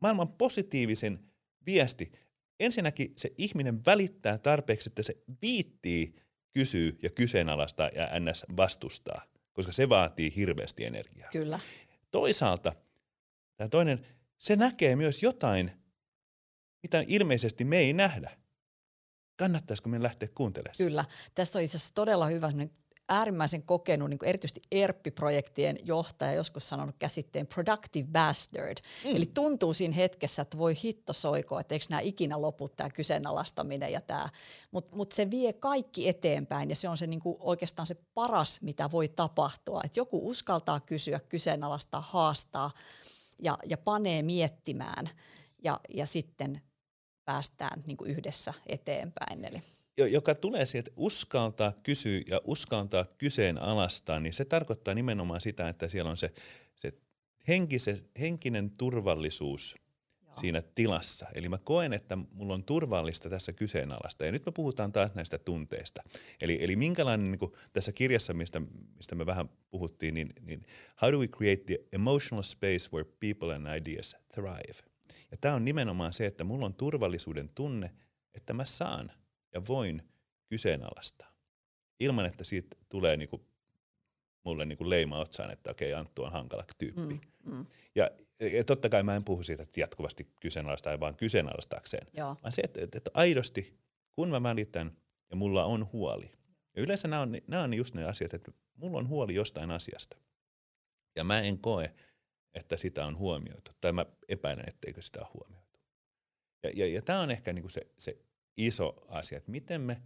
maailman 0.01 0.29
positiivisin 0.29 1.32
viesti. 1.67 2.13
Ensinnäkin 2.61 3.13
se 3.17 3.33
ihminen 3.39 3.85
välittää 3.87 4.39
tarpeeksi, 4.39 4.91
että 4.91 5.03
se 5.03 5.17
viittii 5.43 6.15
kysyy 6.53 6.99
ja 7.03 7.11
kyseenalaistaa 7.11 7.89
ja 7.89 8.09
ns. 8.21 8.45
vastustaa, 8.57 9.23
koska 9.53 9.73
se 9.73 9.89
vaatii 9.89 10.33
hirveästi 10.37 10.85
energiaa. 10.85 11.31
Kyllä. 11.31 11.61
Toisaalta 12.11 12.73
tämä 13.57 13.69
toinen, 13.69 14.07
se 14.39 14.57
näkee 14.57 14.97
myös 14.97 15.23
jotain 15.23 15.83
mitä 16.83 17.05
ilmeisesti 17.07 17.65
me 17.65 17.79
ei 17.79 17.93
nähdä. 17.93 18.39
Kannattaisiko 19.37 19.89
me 19.89 20.03
lähteä 20.03 20.29
kuuntelemaan? 20.35 20.75
Kyllä. 20.79 21.05
Tästä 21.35 21.59
on 21.59 21.65
itse 21.65 21.77
asiassa 21.77 21.95
todella 21.95 22.27
hyvä 22.27 22.53
äärimmäisen 23.13 23.63
kokenut, 23.63 24.11
niin 24.11 24.19
erityisesti 24.25 24.63
ERPPI-projektien 24.71 25.77
johtaja 25.85 26.33
joskus 26.33 26.69
sanonut 26.69 26.97
käsitteen 26.99 27.47
productive 27.47 28.09
bastard. 28.13 28.77
Mm. 29.05 29.17
Eli 29.17 29.27
tuntuu 29.35 29.75
siinä 29.75 29.95
hetkessä, 29.95 30.43
että 30.43 30.59
voi 30.59 30.75
hitto 30.85 31.13
soiko, 31.13 31.61
että 31.61 31.75
eikö 31.75 31.87
nämä 31.89 32.01
ikinä 32.01 32.41
lopu 32.41 32.69
tämä 32.69 32.91
kyseenalaistaminen 32.91 33.93
ja 33.93 34.01
tämä. 34.01 34.29
Mutta 34.71 34.97
mut 34.97 35.13
se 35.13 35.31
vie 35.31 35.53
kaikki 35.53 36.09
eteenpäin 36.09 36.71
ja 36.71 36.77
se 36.77 36.89
on 36.89 36.97
se 36.97 37.07
niin 37.07 37.21
kuin 37.21 37.37
oikeastaan 37.41 37.87
se 37.87 37.97
paras, 38.15 38.63
mitä 38.63 38.91
voi 38.91 39.09
tapahtua. 39.09 39.81
Että 39.85 40.01
joku 40.01 40.29
uskaltaa 40.29 40.81
kysyä, 40.81 41.21
kyseenalaistaa, 41.29 42.01
haastaa 42.01 42.71
ja, 43.39 43.59
ja 43.67 43.79
panee 43.79 44.23
miettimään 44.23 45.11
ja, 45.65 45.81
ja 45.95 46.07
sitten 46.07 46.63
päästään 47.25 47.83
niin 47.87 47.97
kuin 47.97 48.11
yhdessä 48.11 48.55
eteenpäin. 48.67 49.45
Eli 49.45 49.59
joka 49.97 50.35
tulee 50.35 50.67
siitä, 50.67 50.79
että 50.79 50.93
uskaltaa 50.97 51.73
kysyä 51.83 52.21
ja 52.31 52.41
uskaltaa 52.45 53.05
kyseenalaistaa, 53.05 54.21
niin 54.21 54.33
se 54.33 54.45
tarkoittaa 54.45 54.95
nimenomaan 54.95 55.41
sitä, 55.41 55.69
että 55.69 55.89
siellä 55.89 56.11
on 56.11 56.17
se, 56.17 56.33
se 56.77 56.93
henkise, 57.49 58.05
henkinen 58.21 58.71
turvallisuus 58.71 59.77
Joo. 60.25 60.37
siinä 60.37 60.63
tilassa. 60.75 61.27
Eli 61.35 61.49
mä 61.49 61.59
koen, 61.59 61.93
että 61.93 62.19
mulla 62.33 62.55
on 62.55 62.65
turvallista 62.65 63.31
tässä 63.31 63.53
kyseenalaista. 63.53 64.25
Ja 64.25 64.33
nyt 64.33 64.47
me 64.47 64.53
puhutaan 64.53 64.93
taas 64.93 65.15
näistä 65.15 65.39
tunteista. 65.39 66.03
Eli, 66.43 66.59
eli 66.65 66.77
minkälainen 66.77 67.31
niin 67.31 67.39
kuin 67.39 67.53
tässä 67.73 67.93
kirjassa, 67.93 68.35
mistä, 68.35 68.63
mistä 68.97 69.15
me 69.15 69.27
vähän 69.27 69.49
puhuttiin, 69.71 70.15
niin, 70.15 70.33
niin 70.41 70.67
how 71.03 71.13
do 71.13 71.19
we 71.19 71.29
create 71.29 71.63
the 71.65 71.79
emotional 71.93 72.43
space 72.43 72.89
where 72.93 73.11
people 73.21 73.55
and 73.55 73.77
ideas 73.77 74.17
thrive? 74.35 74.93
Ja 75.31 75.37
tämä 75.41 75.55
on 75.55 75.65
nimenomaan 75.65 76.13
se, 76.13 76.27
että 76.27 76.45
mulla 76.45 76.67
on 76.67 76.75
turvallisuuden 76.75 77.49
tunne, 77.55 77.91
että 78.35 78.53
mä 78.53 78.65
saan– 78.65 79.13
ja 79.55 79.67
voin 79.69 80.03
kyseenalaistaa. 80.49 81.33
Ilman, 82.01 82.27
että 82.27 82.45
siitä 82.45 82.77
tulee 82.89 83.17
niinku 83.17 83.47
mulle 84.45 84.65
niinku 84.65 84.91
leima 84.91 85.19
otsaan, 85.19 85.51
että 85.51 85.71
okei, 85.71 85.95
Anttu 85.95 86.23
on 86.23 86.33
hankala 86.33 86.65
tyyppi. 86.79 87.21
Mm, 87.45 87.55
mm. 87.55 87.67
Ja, 87.95 88.11
ja 88.41 88.65
totta 88.65 88.89
kai 88.89 89.03
mä 89.03 89.17
en 89.17 89.25
puhu 89.25 89.43
siitä, 89.43 89.63
että 89.63 89.81
jatkuvasti 89.81 90.35
kyseenalaistaa 90.41 91.01
vaan 91.01 91.17
kyseenalaistaakseen, 91.17 92.07
Joo. 92.13 92.37
vaan 92.43 92.53
se, 92.53 92.63
että, 92.63 92.81
että 92.83 93.11
aidosti, 93.15 93.79
kun 94.13 94.29
mä 94.29 94.43
välitän 94.43 94.97
ja 95.31 95.37
mulla 95.37 95.65
on 95.65 95.93
huoli. 95.93 96.33
Ja 96.77 96.83
yleensä 96.83 97.09
nämä 97.09 97.23
on, 97.23 97.33
nämä 97.47 97.63
on 97.63 97.75
just 97.75 97.95
ne 97.95 98.05
asiat, 98.05 98.35
että 98.35 98.53
mulla 98.75 98.99
on 98.99 99.09
huoli 99.09 99.35
jostain 99.35 99.71
asiasta. 99.71 100.17
Ja 101.17 101.25
mä 101.25 101.41
en 101.41 101.59
koe, 101.59 101.95
että 102.55 102.77
sitä 102.77 103.07
on 103.07 103.19
huomioitu. 103.19 103.71
Tai 103.81 103.93
mä 103.93 104.07
epäilen, 104.29 104.69
etteikö 104.69 105.03
sitä 105.03 105.21
ole 105.21 105.29
huomioitu. 105.35 105.79
Ja, 106.63 106.71
ja, 106.75 106.87
ja 106.87 107.03
tämä 107.03 107.21
on 107.21 107.31
ehkä 107.31 107.53
niinku 107.53 107.69
se, 107.69 107.81
se 107.99 108.19
iso 108.57 108.95
asia, 109.09 109.39
että 109.39 109.51
miten 109.51 109.81
me 109.81 110.03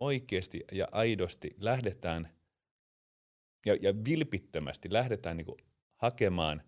oikeasti 0.00 0.64
ja 0.72 0.88
aidosti 0.92 1.50
lähdetään 1.58 2.28
ja, 3.66 3.76
ja 3.80 4.04
vilpittömästi 4.04 4.92
lähdetään 4.92 5.36
niin 5.36 5.46
hakemaan 5.96 6.62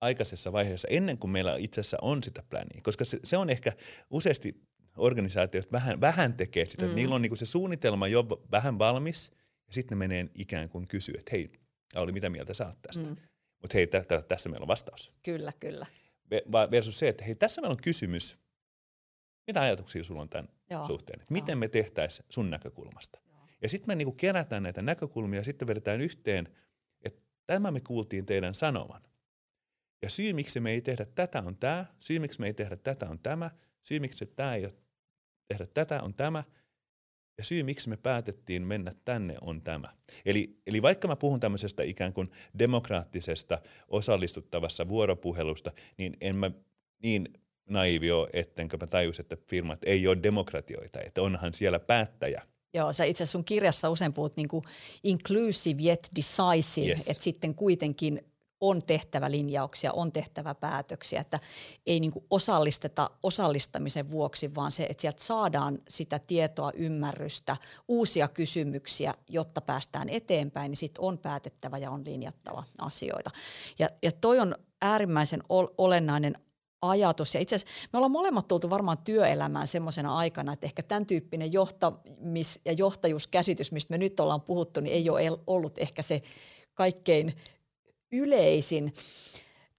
aikaisessa 0.00 0.52
vaiheessa, 0.52 0.88
ennen 0.88 1.18
kuin 1.18 1.30
meillä 1.30 1.56
itse 1.56 1.80
asiassa 1.80 1.98
on 2.02 2.22
sitä 2.22 2.42
pläniä. 2.48 2.80
Koska 2.82 3.04
se, 3.04 3.20
se 3.24 3.36
on 3.36 3.50
ehkä 3.50 3.72
useasti 4.10 4.62
organisaatioista 4.96 5.72
vähän, 5.72 6.00
vähän 6.00 6.34
tekee 6.34 6.66
sitä, 6.66 6.82
mm. 6.82 6.86
että 6.86 6.96
niillä 6.96 7.14
on 7.14 7.22
niin 7.22 7.36
se 7.36 7.46
suunnitelma 7.46 8.08
jo 8.08 8.26
vähän 8.50 8.78
valmis, 8.78 9.30
ja 9.66 9.72
sitten 9.72 9.98
ne 9.98 10.08
menee 10.08 10.28
ikään 10.34 10.68
kuin 10.68 10.88
kysyä, 10.88 11.14
että 11.18 11.30
hei, 11.32 11.52
oli 11.94 12.12
mitä 12.12 12.30
mieltä 12.30 12.54
sä 12.54 12.66
oot 12.66 12.82
tästä. 12.82 13.08
Mm. 13.08 13.16
Mutta 13.62 13.74
hei, 13.74 13.86
t- 13.86 14.28
tässä 14.28 14.48
meillä 14.48 14.64
on 14.64 14.68
vastaus. 14.68 15.12
Kyllä, 15.22 15.52
kyllä. 15.60 15.86
Versus 16.70 16.98
se, 16.98 17.08
että 17.08 17.24
hei, 17.24 17.34
tässä 17.34 17.60
meillä 17.60 17.72
on 17.72 17.82
kysymys, 17.82 18.38
mitä 19.46 19.60
ajatuksia 19.60 20.04
sulla 20.04 20.22
on 20.22 20.28
tämän 20.28 20.48
Joo. 20.70 20.86
suhteen? 20.86 21.20
Että 21.20 21.34
miten 21.34 21.58
me 21.58 21.68
tehtäisiin 21.68 22.26
sun 22.28 22.50
näkökulmasta? 22.50 23.18
Joo. 23.28 23.38
Ja 23.62 23.68
sitten 23.68 23.88
me 23.88 23.94
niinku 23.94 24.12
kerätään 24.12 24.62
näitä 24.62 24.82
näkökulmia 24.82 25.40
ja 25.40 25.44
sitten 25.44 25.68
vedetään 25.68 26.00
yhteen, 26.00 26.48
että 27.02 27.22
tämä 27.46 27.70
me 27.70 27.80
kuultiin 27.80 28.26
teidän 28.26 28.54
sanoman. 28.54 29.02
Ja 30.02 30.10
syy, 30.10 30.32
miksi 30.32 30.60
me 30.60 30.70
ei 30.70 30.80
tehdä 30.80 31.06
tätä, 31.14 31.42
on 31.46 31.56
tämä. 31.56 31.86
Syy, 32.00 32.18
miksi 32.18 32.40
me 32.40 32.46
ei 32.46 32.54
tehdä 32.54 32.76
tätä, 32.76 33.10
on 33.10 33.18
tämä. 33.18 33.50
Syy, 33.82 34.00
miksi 34.00 34.26
tämä 34.26 34.54
ei 34.54 34.68
tehdä 35.48 35.66
tätä, 35.66 36.02
on 36.02 36.14
tämä. 36.14 36.44
Ja 37.38 37.44
syy, 37.44 37.62
miksi 37.62 37.88
me 37.88 37.96
päätettiin 37.96 38.66
mennä 38.66 38.92
tänne, 39.04 39.34
on 39.40 39.62
tämä. 39.62 39.88
Eli, 40.24 40.60
eli 40.66 40.82
vaikka 40.82 41.08
mä 41.08 41.16
puhun 41.16 41.40
tämmöisestä 41.40 41.82
ikään 41.82 42.12
kuin 42.12 42.30
demokraattisesta, 42.58 43.58
osallistuttavassa 43.88 44.88
vuoropuhelusta, 44.88 45.72
niin 45.98 46.16
en 46.20 46.36
mä 46.36 46.50
niin 47.02 47.28
naivio, 47.68 48.28
ettenkö 48.32 48.76
mä 48.80 48.86
tajus, 48.86 49.20
että 49.20 49.36
firmat 49.48 49.78
ei 49.86 50.08
ole 50.08 50.22
demokratioita, 50.22 51.00
että 51.00 51.22
onhan 51.22 51.52
siellä 51.52 51.78
päättäjä. 51.78 52.42
Joo, 52.74 52.92
sä 52.92 53.04
itse 53.04 53.26
sun 53.26 53.44
kirjassa 53.44 53.90
usein 53.90 54.12
puhut 54.12 54.36
niin 54.36 54.48
kuin 54.48 54.62
inclusive 55.04 55.82
yet 55.82 56.08
decisive, 56.16 56.86
yes. 56.86 57.10
että 57.10 57.22
sitten 57.22 57.54
kuitenkin 57.54 58.20
on 58.60 58.82
tehtävä 58.86 59.30
linjauksia, 59.30 59.92
on 59.92 60.12
tehtävä 60.12 60.54
päätöksiä, 60.54 61.20
että 61.20 61.38
ei 61.86 62.00
niin 62.00 62.12
osallisteta 62.30 63.10
osallistamisen 63.22 64.10
vuoksi, 64.10 64.54
vaan 64.54 64.72
se, 64.72 64.86
että 64.90 65.00
sieltä 65.00 65.24
saadaan 65.24 65.78
sitä 65.88 66.18
tietoa, 66.18 66.70
ymmärrystä, 66.74 67.56
uusia 67.88 68.28
kysymyksiä, 68.28 69.14
jotta 69.28 69.60
päästään 69.60 70.08
eteenpäin, 70.08 70.70
niin 70.70 70.76
sitten 70.76 71.04
on 71.04 71.18
päätettävä 71.18 71.78
ja 71.78 71.90
on 71.90 72.04
linjattava 72.04 72.64
asioita. 72.78 73.30
Ja, 73.78 73.88
ja 74.02 74.12
toi 74.12 74.38
on 74.38 74.54
äärimmäisen 74.82 75.42
olennainen 75.78 76.34
ajatus. 76.82 77.34
Ja 77.34 77.40
itse 77.40 77.56
asiassa 77.56 77.74
me 77.92 77.96
ollaan 77.96 78.10
molemmat 78.10 78.48
tultu 78.48 78.70
varmaan 78.70 78.98
työelämään 78.98 79.66
semmoisena 79.66 80.16
aikana, 80.16 80.52
että 80.52 80.66
ehkä 80.66 80.82
tämän 80.82 81.06
tyyppinen 81.06 81.52
johtamis- 81.52 82.60
ja 82.64 82.72
johtajuuskäsitys, 82.72 83.72
mistä 83.72 83.90
me 83.90 83.98
nyt 83.98 84.20
ollaan 84.20 84.40
puhuttu, 84.40 84.80
niin 84.80 84.94
ei 84.94 85.10
ole 85.10 85.38
ollut 85.46 85.78
ehkä 85.78 86.02
se 86.02 86.22
kaikkein 86.74 87.34
yleisin. 88.12 88.94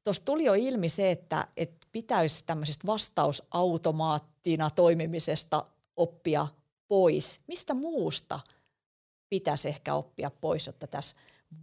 Tuossa 0.04 0.26
tuli 0.26 0.44
jo 0.44 0.54
ilmi 0.54 0.90
se, 0.90 1.12
että, 1.12 1.48
että 1.58 1.88
pitäisi 1.92 2.44
tämmöisestä 2.46 2.88
vastausautomaattina 2.88 4.70
toimimisesta 4.70 5.66
oppia 5.96 6.48
pois. 6.88 7.40
Mistä 7.48 7.74
muusta 7.74 8.40
pitäisi 9.30 9.70
ehkä 9.70 9.96
oppia 9.96 10.32
pois, 10.42 10.68
jotta 10.68 10.88
tässä 10.88 11.16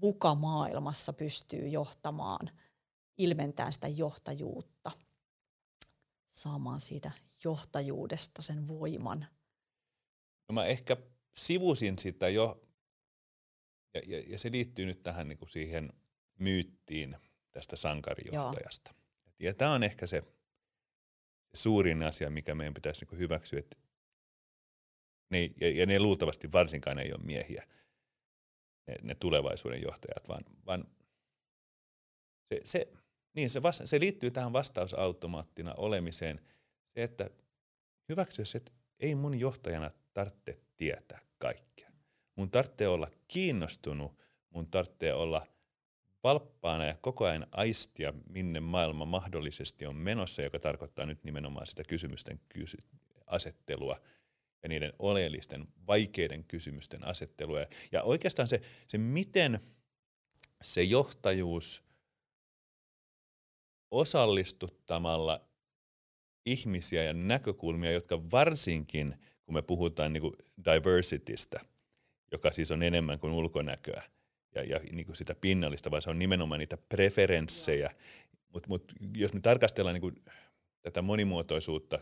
VUKA-maailmassa 0.03 1.12
pystyy 1.12 1.68
johtamaan, 1.68 2.51
ilmentää 3.18 3.70
sitä 3.70 3.88
johtajuutta? 3.88 4.90
Saamaan 6.35 6.81
siitä 6.81 7.11
johtajuudesta 7.44 8.42
sen 8.42 8.68
voiman? 8.68 9.27
No 10.49 10.53
mä 10.53 10.66
ehkä 10.66 10.97
sivusin 11.37 11.99
sitä 11.99 12.29
jo, 12.29 12.62
ja, 13.94 14.01
ja, 14.07 14.23
ja 14.27 14.38
se 14.38 14.51
liittyy 14.51 14.87
nyt 14.87 15.03
tähän 15.03 15.29
niin 15.29 15.38
kuin 15.38 15.49
siihen 15.49 15.92
myyttiin 16.38 17.16
tästä 17.51 17.77
sankarijohtajasta. 17.77 18.90
Joo. 18.94 19.05
Ja 19.38 19.55
tämä 19.55 19.73
on 19.73 19.83
ehkä 19.83 20.07
se, 20.07 20.20
se 20.20 21.62
suurin 21.62 22.03
asia, 22.03 22.31
mikä 22.31 22.55
meidän 22.55 22.75
pitäisi 22.75 23.05
niin 23.05 23.18
hyväksyä, 23.18 23.59
että 23.59 23.77
ne, 25.31 25.51
ja, 25.61 25.70
ja 25.70 25.87
ne 25.87 25.99
luultavasti 25.99 26.53
varsinkaan 26.53 26.99
ei 26.99 27.12
ole 27.12 27.25
miehiä, 27.25 27.68
ne, 28.87 28.94
ne 29.03 29.14
tulevaisuuden 29.14 29.83
johtajat, 29.83 30.29
vaan, 30.29 30.44
vaan 30.66 30.85
se, 32.49 32.61
se, 32.64 32.92
niin, 33.35 33.51
se, 33.51 33.62
vasta, 33.62 33.87
se 33.87 34.01
liittyy 34.01 34.31
tähän 34.31 34.53
vastausautomaattina 34.53 35.75
olemiseen. 35.77 36.40
Se, 36.87 37.03
että 37.03 37.31
hyväksyä 38.09 38.44
se, 38.44 38.59
että 38.59 38.73
ei 39.01 39.14
mun 39.14 39.40
johtajana 39.40 39.90
tarvitse 40.14 40.59
tietää 40.77 41.20
kaikkea. 41.38 41.90
Mun 42.37 42.51
tarvitsee 42.51 42.88
olla 42.88 43.11
kiinnostunut, 43.29 44.18
mun 44.51 44.66
tarvitsee 44.66 45.14
olla 45.14 45.47
valppaana 46.25 46.85
ja 46.85 46.97
koko 47.01 47.25
ajan 47.25 47.47
aistia, 47.53 48.12
minne 48.29 48.61
maailma 48.61 49.05
mahdollisesti 49.05 49.87
on 49.87 49.97
menossa, 49.97 50.42
joka 50.42 50.59
tarkoittaa 50.59 51.07
nyt 51.07 51.25
nimenomaan 51.25 51.66
sitä 51.66 51.83
kysymysten 51.88 52.40
kysy- 52.49 52.83
asettelua 53.27 54.01
ja 54.62 54.68
niiden 54.68 54.92
oleellisten, 54.99 55.68
vaikeiden 55.87 56.44
kysymysten 56.44 57.07
asettelua. 57.07 57.59
Ja 57.92 58.03
oikeastaan 58.03 58.49
se, 58.49 58.61
se 58.87 58.99
miten 58.99 59.61
se 60.62 60.83
johtajuus– 60.83 61.84
osallistuttamalla 63.94 65.40
ihmisiä 66.46 67.04
ja 67.04 67.12
näkökulmia, 67.12 67.92
jotka 67.92 68.30
varsinkin, 68.30 69.14
kun 69.44 69.54
me 69.54 69.62
puhutaan 69.62 70.12
niin 70.12 70.20
kuin 70.20 70.35
diversitystä, 70.64 71.61
joka 72.33 72.52
siis 72.52 72.70
on 72.70 72.83
enemmän 72.83 73.18
kuin 73.18 73.33
ulkonäköä 73.33 74.02
ja, 74.54 74.62
ja 74.62 74.80
niin 74.92 75.07
kuin 75.07 75.16
sitä 75.16 75.35
pinnallista, 75.35 75.90
vaan 75.90 76.02
se 76.02 76.11
on 76.11 76.18
nimenomaan 76.18 76.59
niitä 76.59 76.76
preferenssejä. 76.76 77.90
Mutta 78.52 78.68
mut, 78.68 78.92
jos 79.16 79.35
me 79.35 79.40
tarkastellaan 79.40 79.94
niin 79.94 80.00
kuin 80.00 80.24
tätä 80.83 81.02
monimuotoisuutta 81.02 81.98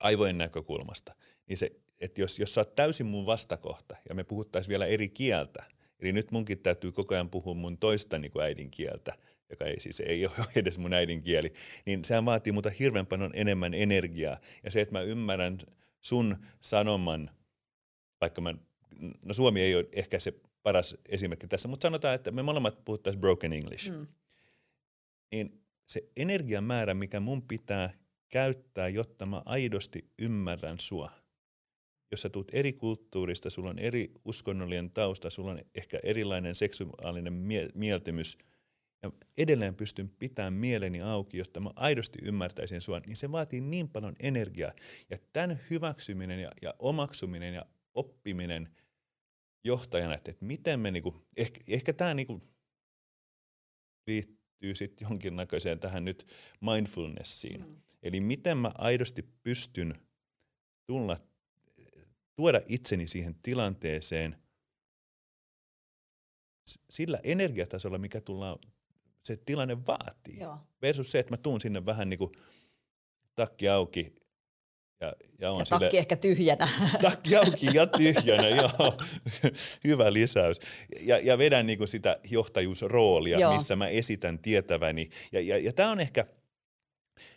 aivojen 0.00 0.38
näkökulmasta, 0.38 1.14
niin 1.46 1.58
se, 1.58 1.70
että 2.00 2.20
jos, 2.20 2.38
jos 2.38 2.54
sä 2.54 2.60
oot 2.60 2.74
täysin 2.74 3.06
mun 3.06 3.26
vastakohta 3.26 3.96
ja 4.08 4.14
me 4.14 4.24
puhuttaisiin 4.24 4.70
vielä 4.70 4.86
eri 4.86 5.08
kieltä, 5.08 5.64
Eli 6.02 6.12
nyt 6.12 6.30
munkin 6.30 6.58
täytyy 6.58 6.92
koko 6.92 7.14
ajan 7.14 7.30
puhua 7.30 7.54
mun 7.54 7.78
toista 7.78 8.18
niin 8.18 8.32
kuin 8.32 8.44
äidinkieltä, 8.44 9.12
joka 9.52 9.64
ei 9.64 9.80
siis 9.80 10.00
ei 10.00 10.26
ole 10.26 10.34
edes 10.56 10.78
mun 10.78 10.92
äidinkieli, 10.92 11.52
niin 11.86 12.04
sehän 12.04 12.24
vaatii 12.24 12.52
muuta 12.52 12.70
hirveän 12.70 13.06
paljon 13.06 13.30
enemmän 13.34 13.74
energiaa. 13.74 14.38
Ja 14.64 14.70
se, 14.70 14.80
että 14.80 14.92
mä 14.92 15.00
ymmärrän 15.00 15.58
sun 16.00 16.36
sanoman, 16.60 17.30
vaikka 18.20 18.40
mä, 18.40 18.54
no 19.24 19.34
suomi 19.34 19.60
ei 19.60 19.74
ole 19.74 19.88
ehkä 19.92 20.18
se 20.18 20.32
paras 20.62 20.96
esimerkki 21.08 21.48
tässä, 21.48 21.68
mutta 21.68 21.84
sanotaan, 21.84 22.14
että 22.14 22.30
me 22.30 22.42
molemmat 22.42 22.84
puhuttaisiin 22.84 23.20
broken 23.20 23.52
English. 23.52 23.90
Mm. 23.90 24.06
Niin 25.32 25.62
se 25.86 26.02
energian 26.16 26.64
määrä, 26.64 26.94
mikä 26.94 27.20
mun 27.20 27.42
pitää 27.42 27.90
käyttää, 28.28 28.88
jotta 28.88 29.26
mä 29.26 29.42
aidosti 29.44 30.10
ymmärrän 30.18 30.78
sua. 30.78 31.10
Jos 32.10 32.22
sä 32.22 32.28
tulet 32.28 32.48
eri 32.52 32.72
kulttuurista, 32.72 33.50
sulla 33.50 33.70
on 33.70 33.78
eri 33.78 34.12
uskonnollinen 34.24 34.90
tausta, 34.90 35.30
sulla 35.30 35.50
on 35.50 35.60
ehkä 35.74 36.00
erilainen 36.02 36.54
seksuaalinen 36.54 37.32
mie- 37.32 37.70
mieltymys, 37.74 38.38
ja 39.02 39.12
edelleen 39.36 39.74
pystyn 39.74 40.08
pitämään 40.08 40.52
mieleni 40.52 41.02
auki, 41.02 41.38
jotta 41.38 41.60
mä 41.60 41.70
aidosti 41.76 42.18
ymmärtäisin 42.22 42.80
sua, 42.80 43.00
niin 43.06 43.16
se 43.16 43.32
vaatii 43.32 43.60
niin 43.60 43.88
paljon 43.88 44.16
energiaa. 44.20 44.72
Ja 45.10 45.18
tämän 45.32 45.60
hyväksyminen 45.70 46.40
ja, 46.40 46.50
ja 46.62 46.74
omaksuminen 46.78 47.54
ja 47.54 47.66
oppiminen 47.94 48.68
johtajana, 49.64 50.14
että, 50.14 50.30
että 50.30 50.44
miten 50.44 50.80
me, 50.80 50.90
niinku, 50.90 51.26
ehkä, 51.36 51.60
ehkä 51.68 51.92
tämä 51.92 52.14
niinku 52.14 52.40
liittyy 54.06 54.74
sitten 54.74 55.08
jonkinnäköiseen 55.10 55.78
tähän 55.78 56.04
nyt 56.04 56.26
mindfulnessiin. 56.60 57.66
Mm. 57.66 57.76
Eli 58.02 58.20
miten 58.20 58.58
mä 58.58 58.72
aidosti 58.78 59.22
pystyn 59.42 59.94
tulla, 60.86 61.18
tuoda 62.36 62.60
itseni 62.66 63.08
siihen 63.08 63.34
tilanteeseen 63.42 64.36
sillä 66.90 67.20
energiatasolla, 67.22 67.98
mikä 67.98 68.20
tullaan, 68.20 68.58
se 69.22 69.36
tilanne 69.36 69.86
vaatii. 69.86 70.38
Joo. 70.40 70.58
Versus 70.82 71.10
se, 71.10 71.18
että 71.18 71.32
mä 71.32 71.36
tuun 71.36 71.60
sinne 71.60 71.86
vähän 71.86 72.08
niin 72.08 72.18
kuin 72.18 72.32
takki 73.34 73.68
auki 73.68 74.14
ja, 75.02 75.12
ja, 75.38 75.52
on 75.52 75.58
ja 75.58 75.64
takki 75.64 75.84
sille, 75.84 75.98
ehkä 75.98 76.16
tyhjänä. 76.16 76.68
Takki 77.02 77.36
auki 77.36 77.66
ja 77.74 77.86
tyhjänä, 77.86 78.48
joo. 78.48 78.96
Hyvä 79.84 80.12
lisäys. 80.12 80.60
Ja, 81.00 81.18
ja 81.18 81.38
vedän 81.38 81.66
niin 81.66 81.78
kuin 81.78 81.88
sitä 81.88 82.20
johtajuusroolia, 82.24 83.38
joo. 83.38 83.54
missä 83.54 83.76
mä 83.76 83.88
esitän 83.88 84.38
tietäväni. 84.38 85.10
Ja, 85.32 85.40
ja, 85.40 85.58
ja 85.58 85.72
tämä 85.72 85.90
on 85.90 86.00
ehkä, 86.00 86.26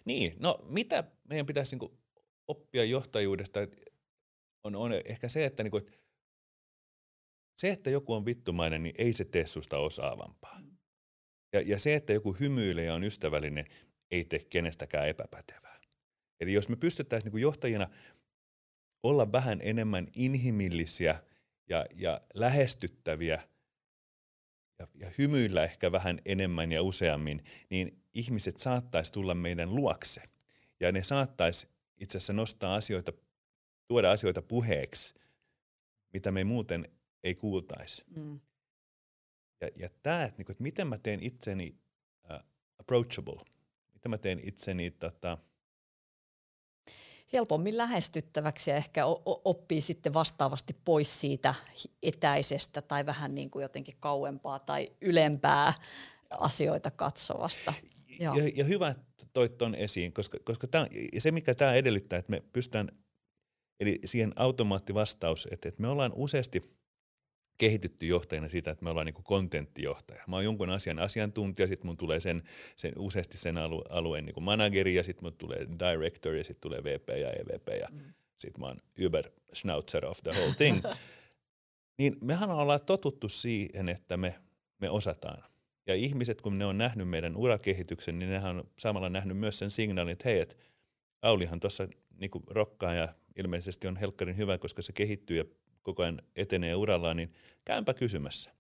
niin, 0.05 0.35
no 0.39 0.59
mitä 0.69 1.03
meidän 1.23 1.45
pitäisi 1.45 1.75
niin 1.75 1.79
kuin 1.79 1.91
oppia 2.47 2.83
johtajuudesta, 2.83 3.59
on, 4.63 4.75
on 4.75 4.91
ehkä 5.05 5.27
se, 5.27 5.45
että, 5.45 5.63
niin 5.63 5.71
kuin, 5.71 5.83
se, 7.57 7.69
että 7.69 7.89
joku 7.89 8.13
on 8.13 8.25
vittumainen, 8.25 8.83
niin 8.83 8.95
ei 8.97 9.13
se 9.13 9.25
tee 9.25 9.45
susta 9.45 9.77
osaavampaa. 9.77 10.61
Ja, 11.55 11.61
ja 11.61 11.79
se, 11.79 11.95
että 11.95 12.13
joku 12.13 12.33
hymyilee 12.33 12.85
ja 12.85 12.93
on 12.93 13.03
ystävällinen, 13.03 13.65
ei 14.11 14.25
tee 14.25 14.39
kenestäkään 14.39 15.07
epäpätevää. 15.07 15.79
Eli 16.39 16.53
jos 16.53 16.69
me 16.69 16.75
pystyttäisiin 16.75 17.33
niin 17.33 17.41
johtajina 17.41 17.87
olla 19.03 19.31
vähän 19.31 19.59
enemmän 19.63 20.07
inhimillisiä 20.15 21.19
ja, 21.69 21.85
ja 21.95 22.21
lähestyttäviä 22.33 23.41
ja, 24.79 24.87
ja 24.95 25.11
hymyillä 25.17 25.63
ehkä 25.63 25.91
vähän 25.91 26.19
enemmän 26.25 26.71
ja 26.71 26.81
useammin, 26.81 27.43
niin 27.69 28.03
ihmiset 28.13 28.57
saattaisi 28.57 29.11
tulla 29.11 29.35
meidän 29.35 29.75
luokse. 29.75 30.21
Ja 30.79 30.91
ne 30.91 31.03
saattaisi 31.03 31.67
itse 31.97 32.17
asiassa 32.17 32.33
nostaa 32.33 32.75
asioita, 32.75 33.13
tuoda 33.87 34.11
asioita 34.11 34.41
puheeksi, 34.41 35.13
mitä 36.13 36.31
me 36.31 36.43
muuten 36.43 36.91
ei 37.23 37.35
kuultaisi. 37.35 38.03
Mm. 38.15 38.39
Ja, 39.65 39.71
ja 39.79 39.89
tämä, 40.03 40.23
että, 40.23 40.37
niin 40.37 40.45
kuin, 40.45 40.53
että 40.53 40.63
miten 40.63 40.87
mä 40.87 40.97
teen 40.97 41.23
itseni 41.23 41.75
uh, 42.31 42.39
approachable, 42.79 43.41
miten 43.93 44.09
mä 44.09 44.17
teen 44.17 44.39
itseni 44.43 44.91
tota, 44.91 45.37
helpommin 47.33 47.77
lähestyttäväksi 47.77 48.71
ja 48.71 48.77
ehkä 48.77 49.05
oppii 49.25 49.81
sitten 49.81 50.13
vastaavasti 50.13 50.75
pois 50.85 51.21
siitä 51.21 51.55
etäisestä 52.03 52.81
tai 52.81 53.05
vähän 53.05 53.35
niin 53.35 53.49
kuin 53.49 53.63
jotenkin 53.63 53.95
kauempaa 53.99 54.59
tai 54.59 54.91
ylempää 55.01 55.73
asioita 56.29 56.91
katsovasta. 56.91 57.73
Ja, 58.19 58.33
ja 58.55 58.63
hyvä, 58.63 58.87
että 58.87 59.25
toit 59.33 59.57
ton 59.57 59.75
esiin, 59.75 60.13
koska, 60.13 60.37
koska 60.43 60.67
tämä, 60.67 60.87
ja 61.13 61.21
se 61.21 61.31
mikä 61.31 61.55
tämä 61.55 61.73
edellyttää, 61.73 62.19
että 62.19 62.31
me 62.31 62.43
pystytään, 62.53 62.89
eli 63.79 63.99
siihen 64.05 64.33
automaattivastaus, 64.35 65.47
että, 65.51 65.69
että 65.69 65.81
me 65.81 65.87
ollaan 65.87 66.11
useasti– 66.15 66.61
kehitytty 67.57 68.05
johtajana 68.05 68.49
siitä, 68.49 68.71
että 68.71 68.83
me 68.83 68.89
ollaan 68.89 69.05
niin 69.05 69.23
kontenttijohtaja. 69.23 70.23
Mä 70.27 70.35
oon 70.35 70.43
jonkun 70.43 70.69
asian 70.69 70.99
asiantuntija, 70.99 71.67
sitten 71.67 71.87
mun 71.87 71.97
tulee 71.97 72.19
sen, 72.19 72.43
sen 72.75 72.93
useasti 72.97 73.37
sen 73.37 73.57
alu, 73.57 73.81
alueen 73.89 74.25
niin 74.25 74.43
manageri, 74.43 74.95
ja 74.95 75.03
sitten 75.03 75.23
mun 75.23 75.33
tulee 75.37 75.67
director, 75.79 76.33
ja 76.33 76.43
sitten 76.43 76.61
tulee 76.61 76.83
VP 76.83 77.09
ja 77.09 77.31
EVP, 77.31 77.67
ja 77.79 77.87
mm. 77.91 77.99
sitten 78.37 78.61
mä 78.61 78.67
oon 78.67 78.77
Uber 79.05 79.29
Schnauzer 79.55 80.05
of 80.05 80.17
the 80.23 80.31
whole 80.31 80.53
thing. 80.53 80.81
niin 81.99 82.17
mehän 82.21 82.51
ollaan 82.51 82.85
totuttu 82.85 83.29
siihen, 83.29 83.89
että 83.89 84.17
me, 84.17 84.35
me 84.81 84.89
osataan. 84.89 85.43
Ja 85.87 85.95
ihmiset, 85.95 86.41
kun 86.41 86.57
ne 86.57 86.65
on 86.65 86.77
nähnyt 86.77 87.09
meidän 87.09 87.35
urakehityksen, 87.35 88.19
niin 88.19 88.29
nehän 88.29 88.57
on 88.57 88.69
samalla 88.79 89.09
nähnyt 89.09 89.37
myös 89.37 89.59
sen 89.59 89.71
signaalin, 89.71 90.13
että 90.13 90.29
hei, 90.29 90.39
että 90.39 90.55
Aulihan 91.21 91.59
tuossa 91.59 91.87
niin 92.19 92.31
rokkaa 92.47 92.93
ja 92.93 93.13
ilmeisesti 93.35 93.87
on 93.87 93.97
helkkarin 93.97 94.37
hyvä, 94.37 94.57
koska 94.57 94.81
se 94.81 94.93
kehittyy 94.93 95.37
ja 95.37 95.45
koko 95.85 96.03
ajan 96.03 96.21
etenee 96.35 96.75
urallaan, 96.75 97.17
niin 97.17 97.33
käympä 97.65 97.93
kysymässä. 97.93 98.51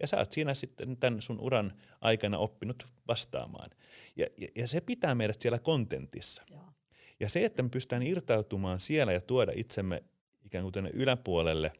Ja 0.00 0.06
sä 0.06 0.16
oot 0.16 0.32
siinä 0.32 0.54
sitten 0.54 0.96
tämän 0.96 1.22
sun 1.22 1.40
uran 1.40 1.72
aikana 2.00 2.38
oppinut 2.38 2.86
vastaamaan. 3.08 3.70
Ja, 4.16 4.26
ja, 4.38 4.48
ja 4.56 4.66
se 4.68 4.80
pitää 4.80 5.14
meidät 5.14 5.40
siellä 5.40 5.58
kontentissa. 5.58 6.42
Joo. 6.50 6.64
Ja 7.20 7.28
se, 7.28 7.44
että 7.44 7.62
me 7.62 7.68
pystytään 7.68 8.02
irtautumaan 8.02 8.80
siellä 8.80 9.12
ja 9.12 9.20
tuoda 9.20 9.52
itsemme 9.54 10.02
ikään 10.44 10.64
kuin 10.64 10.72
tänne 10.72 10.90
yläpuolelle 10.94 11.72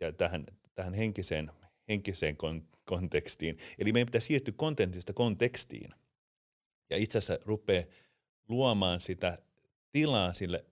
ja 0.00 0.12
tähän, 0.12 0.46
tähän 0.74 0.94
henkiseen, 0.94 1.50
henkiseen 1.88 2.36
kon, 2.36 2.68
kontekstiin. 2.84 3.58
Eli 3.78 3.92
meidän 3.92 4.06
pitää 4.06 4.20
siirtyä 4.20 4.54
kontentista 4.56 5.12
kontekstiin. 5.12 5.90
Ja 6.90 6.96
itse 6.96 7.18
asiassa 7.18 7.44
rupeaa 7.44 7.84
luomaan 8.48 9.00
sitä 9.00 9.38
tilaa 9.92 10.32
sille 10.32 10.64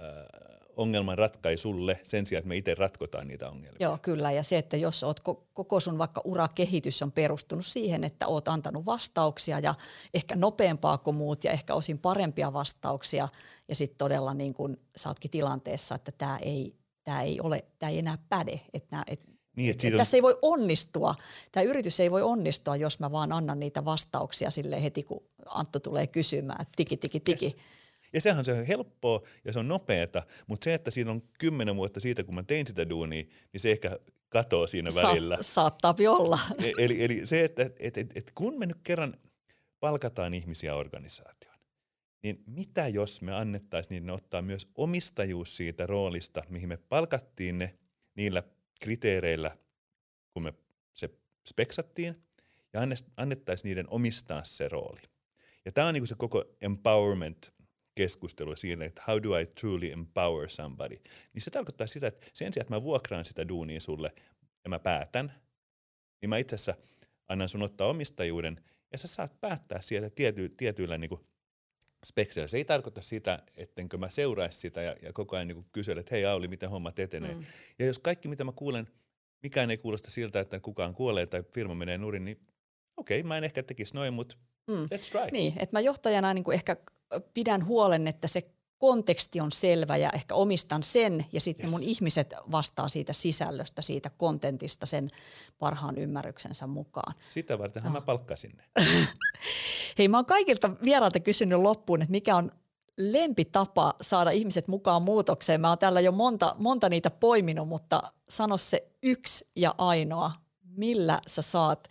äh, 0.00 0.61
ongelman 0.76 1.18
ratkaisulle 1.18 2.00
sen 2.02 2.26
sijaan, 2.26 2.40
että 2.40 2.48
me 2.48 2.56
itse 2.56 2.74
ratkotaan 2.74 3.28
niitä 3.28 3.48
ongelmia. 3.48 3.76
Joo, 3.80 3.98
kyllä. 4.02 4.32
Ja 4.32 4.42
se, 4.42 4.58
että 4.58 4.76
jos 4.76 5.04
oot 5.04 5.20
koko 5.52 5.80
sun 5.80 5.98
vaikka 5.98 6.20
urakehitys 6.24 7.02
on 7.02 7.12
perustunut 7.12 7.66
siihen, 7.66 8.04
että 8.04 8.26
oot 8.26 8.48
antanut 8.48 8.86
vastauksia 8.86 9.58
ja 9.58 9.74
ehkä 10.14 10.36
nopeampaa 10.36 10.98
kuin 10.98 11.16
muut 11.16 11.44
ja 11.44 11.52
ehkä 11.52 11.74
osin 11.74 11.98
parempia 11.98 12.52
vastauksia 12.52 13.28
ja 13.68 13.74
sitten 13.74 13.98
todella 13.98 14.34
niin 14.34 14.54
kun 14.54 14.76
sä 14.96 15.08
ootkin 15.08 15.30
tilanteessa, 15.30 15.94
että 15.94 16.12
tämä 16.12 16.36
ei, 16.36 16.74
tää 17.04 17.22
ei 17.22 17.40
ole, 17.40 17.64
tämä 17.78 17.90
ei 17.90 17.98
enää 17.98 18.18
päde, 18.28 18.60
että 18.72 18.96
nää, 18.96 19.04
et, 19.06 19.20
niin, 19.56 19.70
että 19.70 19.86
on... 19.86 19.96
Tässä 19.96 20.16
ei 20.16 20.22
voi 20.22 20.38
onnistua, 20.42 21.14
tämä 21.52 21.64
yritys 21.64 22.00
ei 22.00 22.10
voi 22.10 22.22
onnistua, 22.22 22.76
jos 22.76 22.98
mä 22.98 23.12
vaan 23.12 23.32
annan 23.32 23.60
niitä 23.60 23.84
vastauksia 23.84 24.50
sille 24.50 24.82
heti, 24.82 25.02
kun 25.02 25.22
Antto 25.46 25.80
tulee 25.80 26.06
kysymään, 26.06 26.66
tiki, 26.76 26.96
tiki, 26.96 27.20
tiki. 27.20 27.44
Yes. 27.44 27.56
Ja 28.12 28.20
sehän 28.20 28.44
se 28.44 28.52
on 28.52 28.66
helppoa 28.66 29.22
ja 29.44 29.52
se 29.52 29.58
on 29.58 29.68
nopeata, 29.68 30.22
mutta 30.46 30.64
se, 30.64 30.74
että 30.74 30.90
siinä 30.90 31.10
on 31.10 31.22
kymmenen 31.38 31.76
vuotta 31.76 32.00
siitä, 32.00 32.24
kun 32.24 32.34
mä 32.34 32.42
tein 32.42 32.66
sitä 32.66 32.88
duunia, 32.88 33.24
niin 33.52 33.60
se 33.60 33.72
ehkä 33.72 33.98
katoo 34.28 34.66
siinä 34.66 34.90
Sa- 34.90 35.02
välillä. 35.02 35.38
Saattaa 35.40 35.94
olla. 36.08 36.38
E- 36.58 36.84
eli, 36.84 37.04
eli 37.04 37.26
se, 37.26 37.44
että 37.44 37.70
et, 37.78 37.96
et, 37.96 38.12
et 38.14 38.32
kun 38.34 38.58
me 38.58 38.66
nyt 38.66 38.78
kerran 38.84 39.14
palkataan 39.80 40.34
ihmisiä 40.34 40.74
organisaatioon, 40.74 41.58
niin 42.22 42.42
mitä 42.46 42.88
jos 42.88 43.22
me 43.22 43.34
annettaisiin 43.34 43.90
niiden 43.90 44.14
ottaa 44.14 44.42
myös 44.42 44.68
omistajuus 44.74 45.56
siitä 45.56 45.86
roolista, 45.86 46.42
mihin 46.48 46.68
me 46.68 46.76
palkattiin 46.76 47.58
ne 47.58 47.78
niillä 48.14 48.42
kriteereillä, 48.80 49.56
kun 50.30 50.42
me 50.42 50.54
se 50.92 51.10
speksattiin, 51.48 52.16
ja 52.72 52.80
annettaisiin 53.16 53.68
niiden 53.68 53.86
omistaa 53.88 54.44
se 54.44 54.68
rooli. 54.68 55.00
Ja 55.64 55.72
tämä 55.72 55.86
on 55.88 55.94
niin 55.94 56.06
se 56.06 56.14
koko 56.18 56.44
empowerment 56.60 57.52
keskustelua 57.94 58.56
siinä, 58.56 58.84
että 58.84 59.02
how 59.08 59.22
do 59.22 59.38
I 59.38 59.46
truly 59.46 59.92
empower 59.92 60.48
somebody, 60.48 60.96
niin 61.32 61.42
se 61.42 61.50
tarkoittaa 61.50 61.86
sitä, 61.86 62.06
että 62.06 62.26
sen 62.32 62.52
sijaan, 62.52 62.64
että 62.64 62.74
mä 62.74 62.82
vuokraan 62.82 63.24
sitä 63.24 63.48
duunia 63.48 63.80
sulle 63.80 64.12
ja 64.64 64.70
mä 64.70 64.78
päätän, 64.78 65.32
niin 66.20 66.30
mä 66.30 66.38
itse 66.38 66.54
asiassa 66.54 66.74
annan 67.28 67.48
sun 67.48 67.62
ottaa 67.62 67.88
omistajuuden 67.88 68.64
ja 68.92 68.98
sä 68.98 69.06
saat 69.06 69.40
päättää 69.40 69.80
sieltä 69.80 70.10
tiety, 70.10 70.48
tietyillä 70.48 70.98
niin 70.98 71.10
spekseillä. 72.06 72.48
Se 72.48 72.56
ei 72.56 72.64
tarkoita 72.64 73.02
sitä, 73.02 73.42
ettenkö 73.56 73.98
mä 73.98 74.08
seuraisi 74.08 74.58
sitä 74.58 74.82
ja, 74.82 74.96
ja 75.02 75.12
koko 75.12 75.36
ajan 75.36 75.48
niin 75.48 75.66
kysele, 75.72 76.00
että 76.00 76.14
hei 76.14 76.24
Auli, 76.24 76.48
miten 76.48 76.70
hommat 76.70 76.98
etenee. 76.98 77.34
Mm. 77.34 77.44
Ja 77.78 77.86
jos 77.86 77.98
kaikki, 77.98 78.28
mitä 78.28 78.44
mä 78.44 78.52
kuulen, 78.52 78.88
mikään 79.42 79.70
ei 79.70 79.76
kuulosta 79.76 80.10
siltä, 80.10 80.40
että 80.40 80.60
kukaan 80.60 80.94
kuolee 80.94 81.26
tai 81.26 81.42
firma 81.54 81.74
menee 81.74 81.98
nurin, 81.98 82.24
niin 82.24 82.40
okei, 82.96 83.20
okay, 83.20 83.28
mä 83.28 83.38
en 83.38 83.44
ehkä 83.44 83.62
tekisi 83.62 83.94
noin, 83.94 84.14
mutta 84.14 84.36
mm. 84.66 84.84
let's 84.84 85.10
try. 85.10 85.30
Niin, 85.32 85.52
että 85.58 85.76
mä 85.76 85.80
johtajana 85.80 86.34
niin 86.34 86.44
kuin 86.44 86.54
ehkä 86.54 86.76
pidän 87.34 87.66
huolen, 87.66 88.08
että 88.08 88.28
se 88.28 88.42
konteksti 88.82 89.40
on 89.40 89.52
selvä 89.52 89.96
ja 89.96 90.10
ehkä 90.10 90.34
omistan 90.34 90.82
sen 90.82 91.26
ja 91.32 91.40
sitten 91.40 91.64
yes. 91.64 91.72
mun 91.72 91.82
ihmiset 91.82 92.34
vastaa 92.50 92.88
siitä 92.88 93.12
sisällöstä, 93.12 93.82
siitä 93.82 94.10
kontentista 94.10 94.86
sen 94.86 95.08
parhaan 95.58 95.98
ymmärryksensä 95.98 96.66
mukaan. 96.66 97.14
Sitä 97.28 97.58
varten 97.58 97.82
no. 97.82 97.90
mä 97.90 98.00
palkkasin 98.00 98.52
ne. 98.56 98.84
Hei, 99.98 100.08
mä 100.08 100.18
oon 100.18 100.26
kaikilta 100.26 100.70
vierailta 100.84 101.20
kysynyt 101.20 101.60
loppuun, 101.60 102.02
että 102.02 102.10
mikä 102.10 102.36
on 102.36 102.50
lempitapa 102.98 103.94
saada 104.00 104.30
ihmiset 104.30 104.68
mukaan 104.68 105.02
muutokseen. 105.02 105.60
Mä 105.60 105.68
oon 105.68 105.78
täällä 105.78 106.00
jo 106.00 106.12
monta, 106.12 106.54
monta 106.58 106.88
niitä 106.88 107.10
poiminut, 107.10 107.68
mutta 107.68 108.02
sano 108.28 108.56
se 108.56 108.88
yksi 109.02 109.48
ja 109.56 109.74
ainoa, 109.78 110.32
millä 110.64 111.20
sä 111.26 111.42
saat 111.42 111.88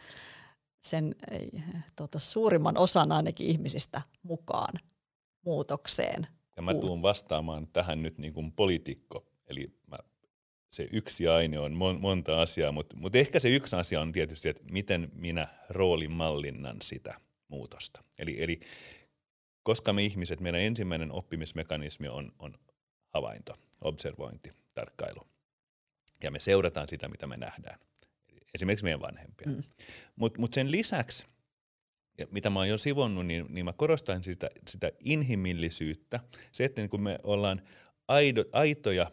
sen 0.81 1.15
ei, 1.31 1.51
tota, 1.95 2.19
suurimman 2.19 2.77
osan 2.77 3.11
ainakin 3.11 3.47
ihmisistä 3.47 4.01
mukaan 4.23 4.73
muutokseen. 5.41 6.27
Ja 6.55 6.61
mä 6.61 6.73
tuun 6.73 7.01
vastaamaan 7.01 7.67
tähän 7.67 7.99
nyt 7.99 8.17
niin 8.17 8.33
kuin 8.33 8.51
poliitikko, 8.51 9.25
eli 9.47 9.75
mä, 9.87 9.97
se 10.71 10.87
yksi 10.91 11.27
aine 11.27 11.59
on 11.59 11.73
mon, 11.73 12.01
monta 12.01 12.41
asiaa, 12.41 12.71
mutta, 12.71 12.95
mutta 12.97 13.17
ehkä 13.17 13.39
se 13.39 13.49
yksi 13.49 13.75
asia 13.75 14.01
on 14.01 14.11
tietysti, 14.11 14.49
että 14.49 14.63
miten 14.71 15.11
minä 15.13 15.47
roolimallinnan 15.69 16.77
sitä 16.81 17.21
muutosta. 17.47 18.03
Eli, 18.19 18.43
eli 18.43 18.59
koska 19.63 19.93
me 19.93 20.03
ihmiset, 20.03 20.39
meidän 20.39 20.61
ensimmäinen 20.61 21.11
oppimismekanismi 21.11 22.07
on, 22.07 22.31
on 22.39 22.53
havainto, 23.09 23.57
observointi, 23.81 24.51
tarkkailu. 24.73 25.27
Ja 26.23 26.31
me 26.31 26.39
seurataan 26.39 26.89
sitä, 26.89 27.09
mitä 27.09 27.27
me 27.27 27.37
nähdään. 27.37 27.79
Esimerkiksi 28.53 28.83
meidän 28.83 29.01
vanhempia. 29.01 29.47
Mm. 29.47 29.63
Mutta 30.15 30.39
mut 30.39 30.53
sen 30.53 30.71
lisäksi, 30.71 31.27
ja 32.21 32.27
mitä 32.31 32.49
mä 32.49 32.59
oon 32.59 32.69
jo 32.69 32.77
sivonnut, 32.77 33.25
niin, 33.25 33.45
niin 33.49 33.65
mä 33.65 33.73
korostan 33.73 34.23
sitä, 34.23 34.49
sitä 34.67 34.91
inhimillisyyttä. 35.03 36.19
Se, 36.51 36.65
että 36.65 36.81
niin 36.81 36.89
kun 36.89 37.01
me 37.01 37.19
ollaan 37.23 37.61
aido, 38.07 38.45
aitoja 38.51 39.11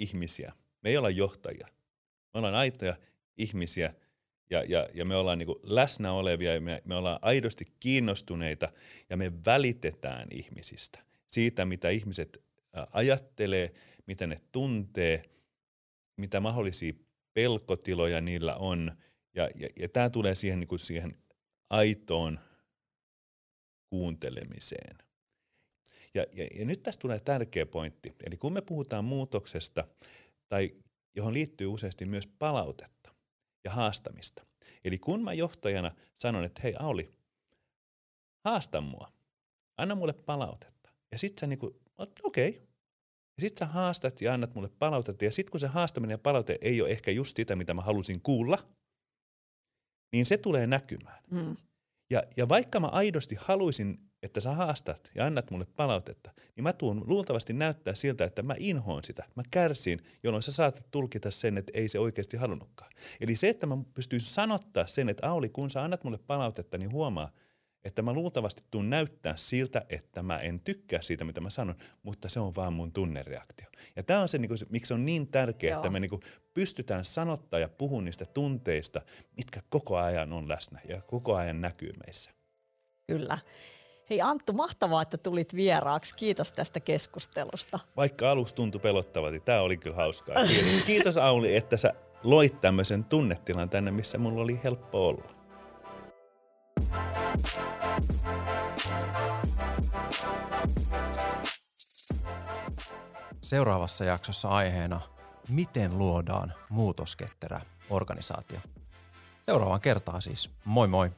ihmisiä. 0.00 0.52
Me 0.82 0.90
ei 0.90 0.96
olla 0.96 1.10
johtajia. 1.10 1.68
Me 2.34 2.38
ollaan 2.38 2.54
aitoja 2.54 2.96
ihmisiä 3.36 3.94
ja, 4.50 4.64
ja, 4.68 4.88
ja 4.94 5.04
me 5.04 5.16
ollaan 5.16 5.38
niin 5.38 5.48
läsnä 5.62 6.12
olevia 6.12 6.54
ja 6.54 6.60
me, 6.60 6.82
me 6.84 6.94
ollaan 6.94 7.18
aidosti 7.22 7.64
kiinnostuneita 7.80 8.72
ja 9.10 9.16
me 9.16 9.32
välitetään 9.46 10.28
ihmisistä. 10.30 11.04
Siitä, 11.26 11.64
mitä 11.64 11.90
ihmiset 11.90 12.44
ajattelee, 12.92 13.72
mitä 14.06 14.26
ne 14.26 14.36
tuntee, 14.52 15.22
mitä 16.16 16.40
mahdollisia 16.40 16.92
pelkotiloja 17.34 18.20
niillä 18.20 18.54
on. 18.54 18.92
Ja, 19.34 19.48
ja, 19.54 19.68
ja 19.78 19.88
tämä 19.88 20.10
tulee 20.10 20.34
siihen, 20.34 20.60
niin 20.60 20.68
kuin 20.68 20.78
siihen 20.78 21.12
aitoon 21.74 22.40
kuuntelemiseen. 23.90 24.98
Ja, 26.14 26.26
ja, 26.32 26.48
ja 26.58 26.64
nyt 26.64 26.82
tästä 26.82 27.00
tulee 27.00 27.20
tärkeä 27.20 27.66
pointti. 27.66 28.14
Eli 28.26 28.36
kun 28.36 28.52
me 28.52 28.60
puhutaan 28.60 29.04
muutoksesta, 29.04 29.88
tai 30.48 30.74
johon 31.16 31.34
liittyy 31.34 31.66
useasti 31.66 32.04
myös 32.04 32.26
palautetta 32.26 33.14
ja 33.64 33.70
haastamista. 33.70 34.46
Eli 34.84 34.98
kun 34.98 35.24
mä 35.24 35.32
johtajana 35.32 35.90
sanon, 36.14 36.44
että 36.44 36.60
hei 36.62 36.74
Auli, 36.78 37.14
haasta 38.44 38.80
mua, 38.80 39.12
anna 39.76 39.94
mulle 39.94 40.12
palautetta. 40.12 40.90
Ja 41.12 41.18
sit 41.18 41.38
sä 41.38 41.46
niinku, 41.46 41.80
okei, 42.22 42.48
okay. 42.48 42.60
Ja 43.36 43.40
sit 43.40 43.58
sä 43.58 43.66
haastat 43.66 44.20
ja 44.20 44.34
annat 44.34 44.54
mulle 44.54 44.68
palautetta. 44.78 45.24
Ja 45.24 45.32
sit 45.32 45.50
kun 45.50 45.60
se 45.60 45.66
haastaminen 45.66 46.14
ja 46.14 46.18
palaute 46.18 46.58
ei 46.60 46.82
ole 46.82 46.90
ehkä 46.90 47.10
just 47.10 47.36
sitä, 47.36 47.56
mitä 47.56 47.74
mä 47.74 47.82
halusin 47.82 48.20
kuulla, 48.20 48.58
niin 50.14 50.26
se 50.26 50.38
tulee 50.38 50.66
näkymään. 50.66 51.18
Mm. 51.30 51.56
Ja, 52.10 52.22
ja 52.36 52.48
vaikka 52.48 52.80
mä 52.80 52.86
aidosti 52.86 53.36
haluaisin, 53.40 53.98
että 54.22 54.40
sä 54.40 54.52
haastat 54.52 55.10
ja 55.14 55.26
annat 55.26 55.50
mulle 55.50 55.66
palautetta, 55.76 56.30
niin 56.56 56.64
mä 56.64 56.72
tuun 56.72 57.02
luultavasti 57.06 57.52
näyttää 57.52 57.94
siltä, 57.94 58.24
että 58.24 58.42
mä 58.42 58.54
inhoon 58.58 59.04
sitä, 59.04 59.24
mä 59.36 59.42
kärsin, 59.50 60.00
jolloin 60.22 60.42
sä 60.42 60.52
saatat 60.52 60.90
tulkita 60.90 61.30
sen, 61.30 61.58
että 61.58 61.72
ei 61.74 61.88
se 61.88 61.98
oikeasti 61.98 62.36
halunnutkaan. 62.36 62.90
Eli 63.20 63.36
se, 63.36 63.48
että 63.48 63.66
mä 63.66 63.76
pystyn 63.94 64.20
sanottaa 64.20 64.86
sen, 64.86 65.08
että 65.08 65.28
Auli, 65.28 65.48
kun 65.48 65.70
sä 65.70 65.82
annat 65.82 66.04
mulle 66.04 66.18
palautetta, 66.18 66.78
niin 66.78 66.92
huomaa, 66.92 67.30
että 67.84 68.02
mä 68.02 68.12
luultavasti 68.12 68.62
tuun 68.70 68.90
näyttää 68.90 69.36
siltä, 69.36 69.86
että 69.88 70.22
mä 70.22 70.38
en 70.38 70.60
tykkää 70.60 71.02
siitä, 71.02 71.24
mitä 71.24 71.40
mä 71.40 71.50
sanon, 71.50 71.76
mutta 72.02 72.28
se 72.28 72.40
on 72.40 72.52
vaan 72.56 72.72
mun 72.72 72.92
tunnereaktio. 72.92 73.66
Ja 73.96 74.02
tämä 74.02 74.20
on 74.20 74.28
se, 74.28 74.38
niin 74.38 74.48
kuin, 74.48 74.58
miksi 74.68 74.94
on 74.94 75.04
niin 75.06 75.28
tärkeää, 75.28 75.70
Joo. 75.70 75.80
että 75.80 75.90
me 75.90 76.00
niin 76.00 76.10
kuin, 76.10 76.22
pystytään 76.54 77.04
sanottaa 77.04 77.60
ja 77.60 77.68
puhua 77.68 78.02
niistä 78.02 78.24
tunteista, 78.24 79.02
mitkä 79.36 79.60
koko 79.68 79.96
ajan 79.96 80.32
on 80.32 80.48
läsnä 80.48 80.80
ja 80.88 81.02
koko 81.02 81.36
ajan 81.36 81.60
näkyy 81.60 81.92
meissä. 82.06 82.30
Kyllä. 83.06 83.38
Hei 84.10 84.20
Anttu, 84.20 84.52
mahtavaa, 84.52 85.02
että 85.02 85.18
tulit 85.18 85.54
vieraaksi. 85.54 86.14
Kiitos 86.14 86.52
tästä 86.52 86.80
keskustelusta. 86.80 87.78
Vaikka 87.96 88.30
alus 88.30 88.54
tuntui 88.54 88.80
pelottavalta, 88.80 89.32
niin 89.32 89.42
tämä 89.42 89.60
oli 89.60 89.76
kyllä 89.76 89.96
hauskaa. 89.96 90.46
Kiitos, 90.46 90.84
Kiitos 90.86 91.18
Auli, 91.18 91.56
että 91.56 91.76
sä 91.76 91.94
loit 92.22 92.60
tämmöisen 92.60 93.04
tunnetilan 93.04 93.70
tänne, 93.70 93.90
missä 93.90 94.18
mulla 94.18 94.42
oli 94.42 94.60
helppo 94.64 95.08
olla. 95.08 95.34
Seuraavassa 103.42 104.04
jaksossa 104.04 104.48
aiheena, 104.48 105.00
miten 105.48 105.98
luodaan 105.98 106.52
muutosketterä 106.68 107.60
organisaatio. 107.90 108.58
Seuraavaan 109.46 109.80
kertaan 109.80 110.22
siis. 110.22 110.50
Moi 110.64 110.88
moi! 110.88 111.10